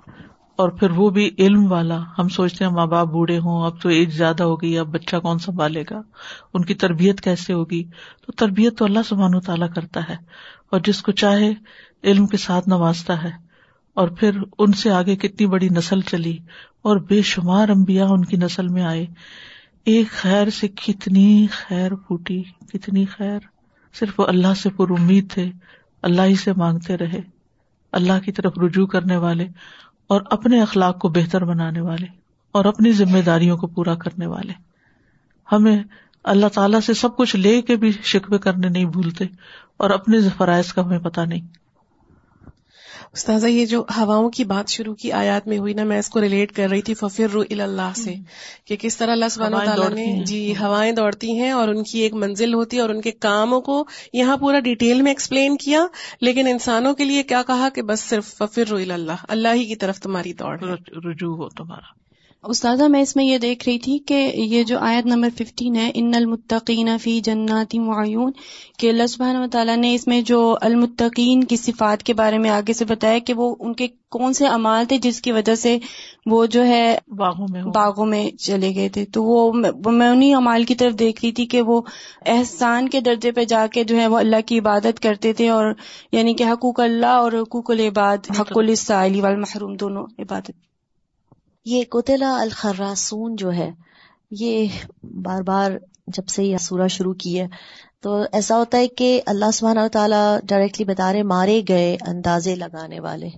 اور 0.56 0.68
پھر 0.68 0.90
وہ 0.90 1.10
بھی 1.10 1.30
علم 1.38 1.72
والا۔ 1.72 2.00
ہم 2.18 2.28
سوچتے 2.28 2.64
ہیں 2.64 2.72
ماں 2.72 2.86
باپ 2.86 3.06
بوڑھے 3.06 3.38
ہوں، 3.38 3.66
اب 3.66 3.80
تو 3.80 3.88
ایج 3.88 4.14
زیادہ 4.14 4.42
ہو 4.42 4.62
گئی، 4.62 4.78
اب 4.78 4.86
بچہ 4.86 5.16
کون 5.16 5.38
سنبھالے 5.38 5.84
گا؟ 5.90 6.02
ان 6.54 6.64
کی 6.64 6.74
تربیت 6.74 7.20
کیسے 7.20 7.52
ہوگی؟ 7.52 7.84
تو 8.26 8.32
تربیت 8.32 8.78
تو 8.78 8.84
اللہ 8.84 8.98
سبحان 9.08 9.34
و 9.34 9.40
تعالیٰ 9.40 9.68
کرتا 9.74 10.00
ہے 10.08 10.16
اور 10.70 10.80
جس 10.84 11.02
کو 11.02 11.12
چاہے 11.12 11.52
علم 12.04 12.26
کے 12.26 12.36
ساتھ 12.36 12.68
نوازتا 12.68 13.22
ہے۔ 13.22 13.46
اور 13.94 14.08
پھر 14.08 14.38
ان 14.58 14.72
سے 14.72 14.90
آگے 14.90 15.16
کتنی 15.16 15.46
بڑی 15.46 15.68
نسل 15.68 16.00
چلی 16.00 16.38
اور 16.82 16.96
بے 16.96 17.22
شمار 17.22 17.68
امبیا 17.68 18.06
ان 18.06 18.24
کی 18.24 18.36
نسل 18.36 18.68
میں 18.68 18.82
آئے۔ 18.82 19.06
ایک 19.84 20.08
خیر 20.08 20.50
سے 20.50 20.68
کتنی 20.68 21.46
خیر 21.50 21.94
پھوٹی، 21.94 22.42
کتنی 22.42 23.04
خیر۔ 23.04 23.38
صرف 23.94 24.20
وہ 24.20 24.26
اللہ 24.26 24.54
سے 24.54 24.70
پر 24.70 24.90
امید 24.90 25.30
تھے، 25.30 25.50
اللہ 26.02 26.22
ہی 26.22 26.34
سے 26.34 26.52
مانگتے 26.56 26.96
رہے، 26.96 27.20
اللہ 27.92 28.24
کی 28.24 28.32
طرف 28.32 28.52
رجوع 28.58 28.86
کرنے 28.86 29.16
والے۔ 29.16 29.48
اور 30.06 30.20
اپنے 30.30 30.62
اخلاق 30.62 30.98
کو 30.98 31.08
بہتر 31.08 31.44
بنانے 31.44 31.80
والے 31.80 32.06
اور 32.52 32.64
اپنی 32.64 32.92
ذمہ 32.92 33.18
داریوں 33.26 33.56
کو 33.56 33.66
پورا 33.66 33.94
کرنے 33.94 34.26
والے۔ 34.26 34.52
ہمیں 35.52 35.82
اللہ 36.24 36.46
تعالیٰ 36.46 36.80
سے 36.80 36.94
سب 36.94 37.16
کچھ 37.16 37.36
لے 37.36 37.62
کے 37.62 37.76
بھی 37.76 37.92
شکوے 37.92 38.38
کرنے 38.38 38.68
نہیں 38.68 38.84
بھولتے 38.84 39.24
اور 39.76 39.90
اپنے 39.90 40.18
فرائض 40.36 40.72
کا 40.72 40.84
ہمیں 40.84 40.98
پتا 40.98 41.24
نہیں۔ 41.24 41.40
استاذہ 43.12 43.46
یہ 43.46 43.66
جو 43.66 43.84
ہواؤں 43.96 44.30
کی 44.30 44.44
بات 44.44 44.68
شروع 44.68 44.94
کی 44.94 45.12
آیات 45.12 45.46
میں 45.46 45.58
ہوئی 45.58 45.74
نا 45.74 45.84
میں 45.84 45.98
اس 45.98 46.08
کو 46.08 46.20
ریلیٹ 46.20 46.52
کر 46.52 46.68
رہی 46.70 46.82
تھی 46.82 46.94
ففر 46.94 47.26
رو 47.32 47.42
اللہ 47.60 47.92
سے 47.96 48.14
کہ 48.64 48.76
کس 48.76 48.96
طرح 48.96 49.10
اللہ 49.10 49.24
سبحانہ 49.30 49.56
تعالیٰ 49.64 49.90
نے 49.90 50.24
جی 50.24 50.54
ہوائیں 50.60 50.92
دوڑتی 50.92 51.38
ہیں 51.38 51.50
اور 51.50 51.68
ان 51.68 51.82
کی 51.82 51.98
ایک 51.98 52.14
منزل 52.14 52.54
ہوتی 52.54 52.76
ہے 52.76 52.82
اور 52.82 52.90
ان 52.90 53.00
کے 53.00 53.10
کاموں 53.10 53.60
کو 53.60 53.84
یہاں 54.12 54.36
پورا 54.36 54.60
ڈیٹیل 54.60 55.02
میں 55.02 55.10
ایکسپلین 55.10 55.56
کیا 55.56 55.86
لیکن 56.20 56.46
انسانوں 56.46 56.94
کے 56.94 57.04
لیے 57.04 57.22
کیا 57.22 57.42
کہا 57.46 57.68
کہ 57.74 57.82
بس 57.82 58.00
صرف 58.00 58.34
ففر 58.38 58.68
رو 58.70 58.76
اللہ 58.76 59.24
اللہ 59.28 59.48
ہی 59.54 59.64
کی 59.64 59.76
طرف 59.76 60.00
تمہاری 60.00 60.32
دوڑ 60.32 60.58
رجوع 61.04 61.36
ہو 61.36 61.48
تمہارا۔ 61.48 62.05
استاذہ 62.46 62.84
میں 62.84 63.00
اس 63.00 63.16
میں 63.16 63.24
یہ 63.24 63.38
دیکھ 63.38 63.68
رہی 63.68 63.78
تھی 63.78 63.98
کہ 63.98 64.32
یہ 64.34 64.64
جو 64.64 64.78
آیت 64.78 65.06
نمبر 65.06 65.28
ففٹین 65.38 65.76
ہے 65.76 65.90
ان 65.94 66.14
المتقین 66.14 66.98
فی 66.98 67.20
جناتی 67.20 67.78
معیون 67.78 68.32
کہ 68.78 68.90
اللہ 68.90 69.06
سبحانہ 69.06 69.38
و 69.38 69.46
تعالیٰ 69.52 69.76
نے 69.76 69.94
اس 69.94 70.06
میں 70.06 70.20
جو 70.20 70.56
المتقین 70.60 71.44
کی 71.44 71.56
صفات 71.56 72.02
کے 72.02 72.14
بارے 72.14 72.38
میں 72.38 72.50
آگے 72.50 72.72
سے 72.72 72.84
بتایا 72.84 73.18
کہ 73.18 73.34
وہ 73.34 73.56
ان 73.60 73.74
کے 73.74 73.86
کون 74.10 74.32
سے 74.32 74.46
امال 74.46 74.84
تھے 74.84 74.98
جس 74.98 75.20
کی 75.20 75.32
وجہ 75.32 75.54
سے 75.54 75.78
وہ 76.26 76.46
جو 76.46 76.66
ہے 76.66 76.98
باغوں 77.08 77.46
میں 77.52 77.62
باغوں 77.62 78.06
میں 78.06 78.30
چلے 78.30 78.74
گئے 78.74 78.88
تھے۔ 78.88 79.04
تو 79.04 79.24
وہ 79.24 79.52
میں 79.52 80.08
انہیں 80.08 80.34
امال 80.34 80.64
کی 80.64 80.74
طرف 80.74 80.98
دیکھ 80.98 81.24
رہی 81.24 81.32
تھی 81.32 81.46
کہ 81.46 81.62
وہ 81.62 81.82
احسان 82.26 82.88
کے 82.88 83.00
درجے 83.00 83.32
پہ 83.32 83.44
جا 83.44 83.66
کے 83.66 83.84
جو 83.84 84.00
ہے 84.00 84.06
وہ 84.06 84.18
اللہ 84.18 84.40
کی 84.46 84.58
عبادت 84.58 85.00
کرتے 85.00 85.32
تھے 85.32 85.48
اور 85.48 85.72
یعنی 86.12 86.34
کہ 86.34 86.44
حقوق 86.44 86.80
اللہ 86.80 87.06
اور 87.06 87.32
حقوق 87.32 87.70
العباد 87.70 88.30
حق 88.40 88.58
السائلی 88.58 89.20
والمحروم 89.20 89.74
دونوں 89.74 90.06
عبادت۔ 90.18 90.75
یہ 91.66 91.84
قطلا 91.90 92.40
الخراسون 92.40 93.36
جو 93.36 93.52
ہے، 93.52 93.70
یہ 94.30 94.66
بار 95.02 95.42
بار 95.42 95.70
جب 96.06 96.26
سے 96.28 96.44
یہ 96.44 96.56
سورہ 96.56 96.88
شروع 96.88 97.14
کی 97.14 97.40
ہے، 97.40 97.46
تو 98.00 98.22
ایسا 98.32 98.58
ہوتا 98.58 98.78
ہے 98.78 98.88
کہ 98.88 99.20
اللہ 99.26 99.50
سبحانہ 99.50 99.80
و 99.80 99.88
تعالیٰ 99.88 100.38
ڈائریکٹلی 100.44 100.84
بتا 100.84 101.12
رہے 101.12 101.22
مارے 101.22 101.62
گئے 101.68 101.96
اندازے 102.06 102.54
لگانے 102.54 103.00
والے۔ 103.00 103.28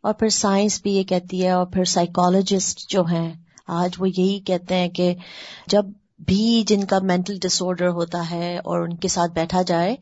اور 0.00 0.14
پھر 0.14 0.28
سائنس 0.28 0.82
بھی 0.82 0.92
یہ 0.92 1.02
کہتی 1.02 1.44
ہے 1.44 1.50
اور 1.50 1.66
پھر 1.66 1.84
سائیکالوجسٹ 1.84 2.90
جو 2.90 3.02
ہیں، 3.02 3.32
آج 3.66 3.90
وہ 3.98 4.08
یہی 4.08 4.40
کہتے 4.40 4.74
ہیں 4.74 4.88
کہ 4.88 5.14
جب 5.66 5.86
بھی 6.26 6.64
جن 6.66 6.84
کا 6.84 6.98
مینٹل 7.02 7.36
ڈس 7.42 7.62
آرڈر 7.62 7.88
ہوتا 7.88 8.30
ہے 8.30 8.58
اور 8.58 8.78
ان 8.78 8.96
کے 8.96 9.08
ساتھ 9.08 9.32
بیٹھا 9.32 9.62
جائے، 9.62 9.96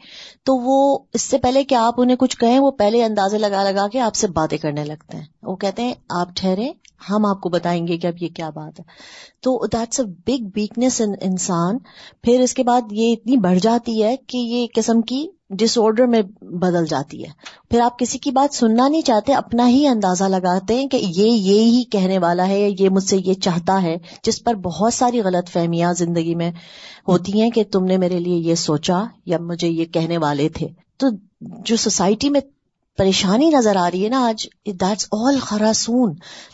تو 0.45 0.57
وہ 0.57 0.99
اس 1.15 1.23
سے 1.23 1.39
پہلے 1.39 1.65
کہ 1.65 1.75
آپ 1.75 1.95
انہیں 1.97 2.17
کچھ 2.17 2.37
کہیں، 2.37 2.59
وہ 2.59 2.71
پہلے 2.71 3.05
اندازے 3.05 3.39
لگا 3.39 3.71
لگا 3.71 3.89
کے 3.89 4.01
آپ 4.01 4.15
سے 4.15 4.29
باتیں 4.29 4.59
کرنے 4.59 4.85
لگتے 4.85 5.17
ہیں۔ 5.17 5.25
وہ 5.43 5.57
کہتے 5.57 5.83
ہیں، 5.83 5.95
آپ 6.11 6.29
ٹھہرے، 6.37 6.73
ہم 7.11 7.27
آپ 7.27 7.41
کو 7.41 7.49
بتائیں 7.49 7.87
گے 7.87 7.99
کہ 7.99 8.07
اب 8.07 8.23
یہ 8.23 8.29
کیا 8.29 8.51
بات 8.51 8.81
ہے۔ 8.81 8.85
تو 9.43 9.67
that's 9.67 10.01
a 10.01 10.07
big 10.07 10.49
weakness 10.57 11.01
in 11.01 11.13
انسان۔ 11.21 11.79
پھر 12.23 12.41
اس 12.41 12.55
کے 12.55 12.63
بعد 12.63 12.81
یہ 12.91 13.13
اتنی 13.13 13.37
بڑھ 13.37 13.59
جاتی 13.59 14.03
ہے 14.03 14.17
کہ 14.17 14.39
یہ 14.39 14.67
قسم 14.75 15.01
کی 15.01 15.29
ڈس 15.51 15.79
آرڈر 15.79 16.07
میں 16.07 16.23
بدل 16.41 16.87
جاتی 16.87 17.25
ہے۔ 17.25 17.29
پھر 17.71 17.81
آپ 17.81 17.99
کسی 17.99 18.19
کی 18.19 18.31
بات 18.31 18.55
سننا 18.55 18.89
نہیں 18.89 19.03
چاہتے، 19.03 19.33
اپنا 19.33 19.69
ہی 19.69 19.87
اندازہ 19.87 20.25
لگاتے 20.25 20.81
ہیں 20.81 20.89
کہ 20.89 20.97
یہ 20.97 21.31
یہ 21.31 21.61
ہی 21.61 21.85
کہنے 21.85 22.19
والا 22.19 22.49
ہے 22.49 22.71
یہ 22.79 22.89
مجھ 22.89 23.05
سے 23.05 23.17
یہ 23.25 23.35
چاہتا 23.35 23.83
ہے، 23.83 23.97
جس 24.23 24.45
پر 24.45 24.55
بہت 24.55 24.95
ساری 24.95 25.21
غلط 25.21 25.51
فہمیاں 25.51 25.93
زندگی 25.93 26.35
میں 26.35 26.53
ہوتی 27.09 27.41
ہیں 27.41 27.51
کہ 27.51 27.65
تم 27.65 27.85
نے 27.85 27.97
میرے 27.97 28.19
لیے 28.19 28.37
یہ 28.37 28.55
سوچا 28.55 29.05
یا 29.27 29.39
مجھے 29.39 29.69
یہ 29.69 29.85
کہنے 29.85 30.19
والے 30.19 30.49
تھے۔ 30.49 30.69
تو 30.97 31.07
جو 31.41 31.77
سوسائٹی 31.77 32.31
میں 32.31 32.41
پریشانی 32.99 33.51
نظر 33.51 33.77
آ 33.77 33.91
رہی 33.91 34.05
ہے 34.05 34.09
نا 34.09 34.27
آج 34.27 34.47
that's 34.67 35.07
all 35.13 35.39
خراسون۔ 35.39 36.11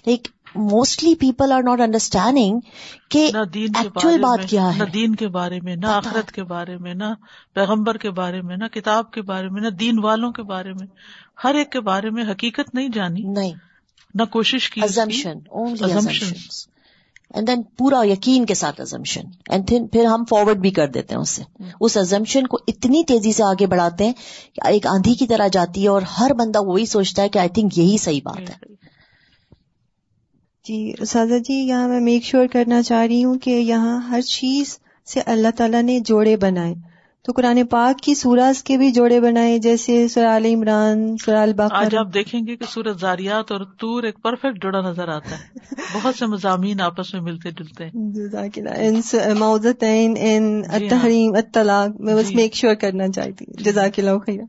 Like 0.07 0.29
mostly 0.55 1.15
people 1.15 1.53
are 1.53 1.63
not 1.63 1.81
understanding 1.81 2.61
کہ 3.09 3.31
ایکچوئل 3.55 4.21
بات 4.21 4.49
کیا 4.49 4.75
ہے۔ 4.75 4.79
نہ 4.79 4.85
دین 4.85 5.15
کے 5.15 5.29
بارے 5.29 5.59
میں 5.63 5.77
نہ 5.77 5.87
آخرت 5.87 6.33
کے 6.33 6.45
بارے 6.45 6.77
میں 6.77 6.95
نہ 6.95 7.05
پیغمبر 7.55 7.97
کے 7.97 8.11
بارے 8.11 8.43
میں 8.43 8.57
نہ 8.57 8.65
کتاب 8.65 9.11
کے 9.11 9.23
بارے 9.23 9.49
میں 9.49 9.63
نہ 9.63 9.69
دین 9.69 9.99
والوں 9.99 10.33
کے 10.33 10.43
بارے 10.43 10.73
میں۔ 10.73 10.87
ہر 11.45 11.55
ایک 11.55 11.73
کے 11.73 11.81
بارے 11.81 12.11
میں 12.11 12.25
حقیقت 12.31 12.75
نہیں 12.75 12.89
جانی 12.89 13.21
نہیں۔ 13.21 13.53
نہ 14.15 14.23
کوشش 14.25 14.71
کی 14.71 14.81
اینڈ 17.35 17.49
دین 17.49 17.63
پورا 17.63 18.03
یقین 18.05 18.47
کے 18.47 18.55
ساتھ 18.55 18.81
ازمپشن 18.81 19.21
اینڈ 19.49 19.71
پھر 19.93 20.05
ہم 20.05 20.25
فارورڈ 20.31 20.57
بھی 20.57 20.71
کر 20.71 20.89
دیتے 20.89 21.15
ہیں 21.15 21.23
اس 21.23 21.31
سے۔ 21.31 21.43
اس 21.81 21.97
ازمپشن 21.97 22.47
کو 22.47 22.59
اتنی 22.69 23.05
تیزی 23.05 23.33
سے 23.33 23.43
آگے 23.43 23.67
بڑھاتے 23.67 24.07
ہیں 24.07 24.13
کہ 24.55 24.69
ایک 24.69 24.87
آندھی 24.87 25.15
کی 25.15 25.27
طرح 25.27 25.49
جاتی 25.49 25.83
ہے 25.83 25.89
اور 25.89 26.03
ہر 26.03 26.35
بندہ 26.35 26.63
وہی 26.63 26.87
سوچتا 26.87 27.23
ہے 27.23 27.29
کہ 27.29 27.39
آئی 27.39 27.49
تھنک 27.49 27.79
یہی 27.79 27.99
صحیح 27.99 28.21
بات 28.25 28.51
ہے۔ 28.51 28.86
جی 30.69 30.93
سازا 31.07 31.39
جی 31.39 31.55
یہاں 31.55 31.89
میں 31.89 32.01
میک 32.01 32.25
شیور 32.25 32.47
کرنا 32.47 32.83
چاہ 32.83 33.07
رہی 33.07 33.25
ہوں 33.25 33.39
کہ 33.39 33.51
یہاں 33.51 34.01
ہر 34.01 34.21
چیز 34.21 34.79
سے 35.07 35.21
اللہ 35.27 35.49
تعالیٰ 35.57 35.83
نے 35.83 36.01
جوڑے 36.01 36.37
بنائے۔ 36.37 36.75
تو 37.23 37.33
قرآن 37.33 37.67
پاک 37.67 38.03
کی 38.03 38.15
سورج 38.15 38.65
کے 38.65 38.79
بھی 38.79 38.91
جوڑے 38.91 39.21
بنائے 39.21 39.59
جیسے 39.59 40.09
سرال 40.09 40.45
عمران 40.45 41.17
سرال 41.17 41.53
باقی 41.53 41.77
آج 41.77 41.97
آپ 41.97 42.15
دیکھیں 42.15 42.41
گے 42.47 42.57
کہ 42.57 42.65
سورج 42.69 43.01
زاریات 43.01 43.53
اور 43.53 43.61
تور 43.79 44.03
ایک 44.03 44.23
پرفیکٹ 44.23 44.63
جوڑا 44.63 44.81
نظر 44.81 45.09
آتا 45.09 45.31
ہے۔ 45.31 45.75
بہت 45.95 46.15
سے 46.15 46.27
مضامین 46.27 46.81
آپس 46.81 47.15
میں 47.15 47.23
ملتے 47.23 47.51
جلتے 47.51 47.85
ہیں۔ 47.85 47.93
تحریم 50.89 51.35
اطلاق 51.35 52.01
میں 52.01 52.15
بس 52.15 52.35
میک 52.35 52.55
جی۔ 52.55 52.61
شیور 52.61 52.75
کرنا 52.75 53.09
چاہتی 53.09 53.45
ہوں۔ 53.49 53.65
جزاک 53.65 53.99
اللہ 53.99 54.19
خیر 54.19 54.41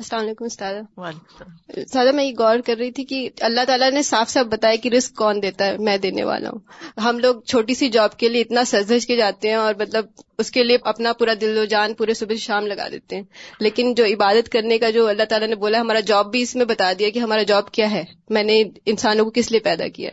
السلام 0.00 0.24
علیکم 0.24 0.44
استاد۔ 0.44 0.74
سادہ 1.88 2.12
میں 2.12 2.24
یہ 2.24 2.32
غور 2.38 2.58
کر 2.66 2.76
رہی 2.76 2.92
تھی 2.92 3.04
کہ 3.04 3.30
اللہ 3.40 3.60
تعالیٰ 3.66 3.90
نے 3.90 4.02
صاف 4.02 4.28
صاف 4.28 4.46
بتایا 4.46 4.76
کہ 4.76 4.88
رسک 4.88 5.16
کون 5.16 5.42
دیتا 5.42 5.66
ہے 5.66 5.78
میں 5.78 5.98
دینے 5.98 6.24
والا 6.24 6.50
ہوں۔ 6.50 6.58
ہم 7.00 7.18
لوگ 7.18 7.40
چھوٹی 7.40 7.74
سی 7.74 7.88
جاب 7.88 8.16
کے 8.16 8.28
لیے 8.28 8.40
اتنا 8.40 8.64
سجج 8.64 9.06
کے 9.06 9.16
جاتے 9.16 9.48
ہیں 9.48 9.54
اور 9.54 9.74
مطلب 9.80 10.06
اس 10.38 10.50
کے 10.50 10.64
لیے 10.64 10.78
اپنا 10.82 11.12
پورا 11.12 11.32
دل 11.40 11.58
و 11.58 11.64
جان 11.64 11.94
پورے 11.94 12.14
صبح 12.14 12.34
شام 12.34 12.66
لگا 12.66 12.88
دیتے 12.88 13.16
ہیں۔ 13.16 13.22
لیکن 13.60 13.94
جو 13.94 14.04
عبادت 14.04 14.48
کرنے 14.48 14.78
کا 14.78 14.90
جو 14.90 15.08
اللہ 15.08 15.22
تعالیٰ 15.22 15.48
نے 15.48 15.54
بولا 15.54 15.80
ہمارا 15.80 16.00
جاب 16.00 16.30
بھی 16.30 16.42
اس 16.42 16.56
میں 16.56 16.64
بتا 16.64 16.92
دیا 16.98 17.10
کہ 17.10 17.18
ہمارا 17.18 17.42
جاب 17.42 17.70
کیا 17.70 17.90
ہے۔ 17.90 18.04
میں 18.30 18.42
نے 18.42 18.64
انسانوں 18.86 19.24
کو 19.24 19.30
کس 19.34 19.50
لیے 19.50 19.60
پیدا 19.60 19.88
کیا 19.88 20.10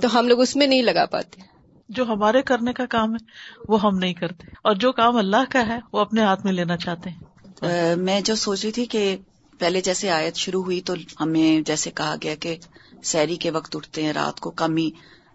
تو 0.00 0.18
ہم 0.18 0.28
لوگ 0.28 0.40
اس 0.40 0.56
میں 0.56 0.66
نہیں 0.66 0.82
لگا 0.82 1.06
پاتے۔ 1.06 1.40
جو 1.88 2.04
ہمارے 2.04 2.42
کرنے 2.42 2.72
کا 2.72 2.86
کام 2.86 3.14
ہے 3.14 3.24
وہ 3.68 3.80
ہم 3.82 3.98
نہیں 3.98 4.14
کرتے۔ 4.14 4.46
اور 4.64 4.74
جو 4.74 4.92
کام 4.92 5.16
اللہ 5.16 5.50
کا 5.50 5.66
ہے 5.66 5.78
وہ 5.92 5.98
اپنے 5.98 6.22
ہاتھ 6.22 6.44
میں 6.44 6.52
لینا 6.52 6.76
چاہتے 6.76 7.10
ہیں۔ 7.10 7.27
میں 7.96 8.20
جو 8.20 8.34
سوچ 8.34 8.64
رہی 8.64 8.72
تھی 8.72 8.84
کہ 8.84 9.16
پہلے 9.58 9.80
جیسے 9.80 10.10
آیت 10.10 10.36
شروع 10.36 10.64
ہوئی 10.64 10.80
تو 10.80 10.94
ہمیں 11.20 11.60
جیسے 11.66 11.90
کہا 11.90 12.14
گیا 12.22 12.34
کہ 12.34 12.56
سیری 13.02 13.36
کے 13.36 13.50
وقت 13.50 13.76
اٹھتے 13.76 14.02
ہیں 14.02 14.12
رات 14.12 14.40
کو 14.40 14.50
کم 14.50 14.76
ہی 14.76 14.90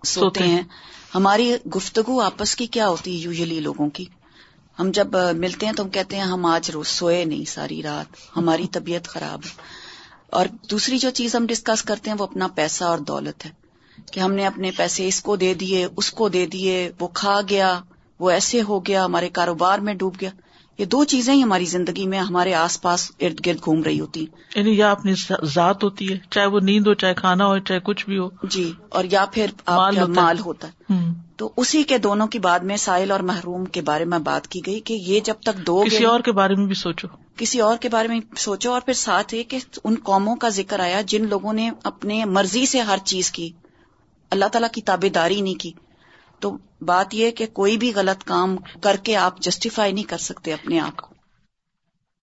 سوتے 0.06 0.44
ہیں۔ 0.44 0.62
ہماری 1.16 1.56
گفتگو 1.76 2.22
آپس 2.22 2.56
کی 2.56 2.66
کیا 2.66 2.88
ہوتی 2.88 3.14
ہے 3.14 3.22
یوزلی 3.22 3.60
لوگوں 3.60 3.90
کی؟ 3.90 4.06
ہم 4.80 4.92
جب 4.92 5.08
ملتے 5.36 5.66
ہیں 5.66 5.74
تو 5.74 5.84
ہم 5.84 5.90
کہتے 5.90 6.16
ہیں 6.16 6.24
ہم 6.24 6.46
آج 6.46 6.72
روز 6.72 6.88
سوئے 6.88 7.26
نہیں 7.26 7.46
ساری 7.46 7.84
رات 7.84 8.16
ہماری 8.38 8.68
طبیعت 8.72 9.08
خراب 9.08 9.40
ہے۔ 9.46 9.52
اور 10.30 10.46
دوسری 10.72 10.98
جو 10.98 11.10
چیز 11.10 11.36
ہم 11.36 11.46
ڈسکس 11.48 11.84
کرتے 11.84 12.10
ہیں 12.10 12.18
وہ 12.20 12.24
اپنا 12.24 12.48
پیسہ 12.48 12.84
اور 12.84 12.98
دولت 12.98 13.46
ہے۔ 13.46 13.52
کہ 14.12 14.20
ہم 14.20 14.34
نے 14.34 14.46
اپنے 14.46 14.72
پیسے 14.78 15.08
اس 15.08 15.22
کو 15.22 15.36
دے 15.36 15.54
دیے 15.54 15.88
اس 15.98 16.12
کو 16.12 16.30
دے 16.30 16.46
دیے 16.46 16.92
وہ 17.00 17.08
کھا 17.08 17.40
گیا 17.50 17.80
وہ 18.20 18.30
ایسے 18.30 18.62
ہو 18.62 18.86
گیا 18.86 19.06
ہمارے 19.06 19.30
کاروبار 19.30 19.80
میں 19.80 19.94
ڈوب 19.94 20.16
گیا۔ 20.22 20.30
یہ 20.78 20.86
دو 20.86 21.04
چیزیں 21.04 21.34
ہی 21.34 21.44
ہماری 21.44 21.66
زندگی 21.66 22.08
میں 22.08 22.20
ہمارے 22.20 22.54
آس 22.54 22.82
پاس 22.82 23.12
ارد 23.20 23.46
گرد 23.46 23.58
گھوم 23.66 23.84
رہی 23.84 24.00
ہوتی 24.00 24.26
یعنی 24.56 24.78
یا 24.78 24.92
اپنی 24.92 25.14
ذات 25.54 25.84
ہوتی 25.84 26.12
ہے 26.12 26.18
چاہے 26.30 26.46
وہ 26.46 26.60
نیند 26.60 26.88
ہو 26.88 26.94
چاہے 26.94 27.14
کھانا 27.14 27.48
ہو 27.48 27.60
چاہے 27.60 27.80
کچھ 27.84 28.06
بھی 28.06 28.18
ہو۔ 28.18 28.30
جی 28.44 28.74
اور 28.90 29.04
یا 29.12 29.26
پھر 29.26 29.46
مال 29.68 29.98
ہوتا 29.98 30.22
مال 30.22 30.40
ہوتا 30.40 30.68
ہے۔ 30.68 30.94
تو 31.38 31.50
اسی 31.58 31.84
کے 31.84 31.98
دونوں 31.98 32.28
کی 32.28 32.40
بعد 32.40 32.60
میں 32.60 32.78
سائل 32.78 33.12
اور 33.12 33.20
محروم 33.20 33.66
کے 33.66 33.82
بارے 33.82 34.06
میں 34.06 34.20
بات 34.20 34.48
کی 34.48 34.62
گئی 34.66 34.80
کہ 34.80 34.94
یہ 34.94 35.20
جب 35.20 35.34
تک 35.44 35.68
دو 35.68 35.84
کسی 35.86 36.04
اور 36.06 36.20
کے 36.20 36.32
بارے 36.32 36.56
میں 36.56 36.66
بھی 36.66 36.76
سوچو۔ 36.76 37.08
کسی 37.38 37.60
اور 37.60 37.78
کے 37.78 37.90
بارے 37.90 38.08
میں 38.08 38.20
سوچو 38.38 38.72
اور 38.74 38.82
پھر 38.82 38.94
ساتھ 38.94 39.34
ہے 39.34 39.44
کہ 39.44 39.58
ان 39.84 39.96
قوموں 40.04 40.36
کا 40.36 40.50
ذکر 40.50 40.80
آیا 40.80 41.02
جن 41.02 41.30
لوگوں 41.30 41.54
نے 41.54 41.72
اپنے 41.84 42.26
مرضی 42.26 42.66
سے 42.66 42.80
ہر 42.80 42.98
چیز 43.04 43.32
کی۔ 43.32 43.50
اللہ 44.30 44.46
تعالیٰ 44.46 44.70
کی 44.70 44.82
تابے 44.82 45.10
داری 45.10 45.42
نہیں 45.42 45.56
کی۔ 45.56 45.72
تو 46.44 46.58
بات 46.82 47.14
یہ 47.14 47.32
کہ 47.32 47.46
کوئی 47.46 47.78
بھی 47.78 47.92
غلط 47.96 48.24
کام 48.24 48.56
کر 48.82 48.96
کے 49.04 49.16
آپ 49.16 49.40
جسٹیفائی 49.40 49.92
نہیں 49.92 50.10
کر 50.10 50.18
سکتے 50.18 50.54
اپنے 50.54 50.80
آپ 50.80 50.98
کو۔ 50.98 51.13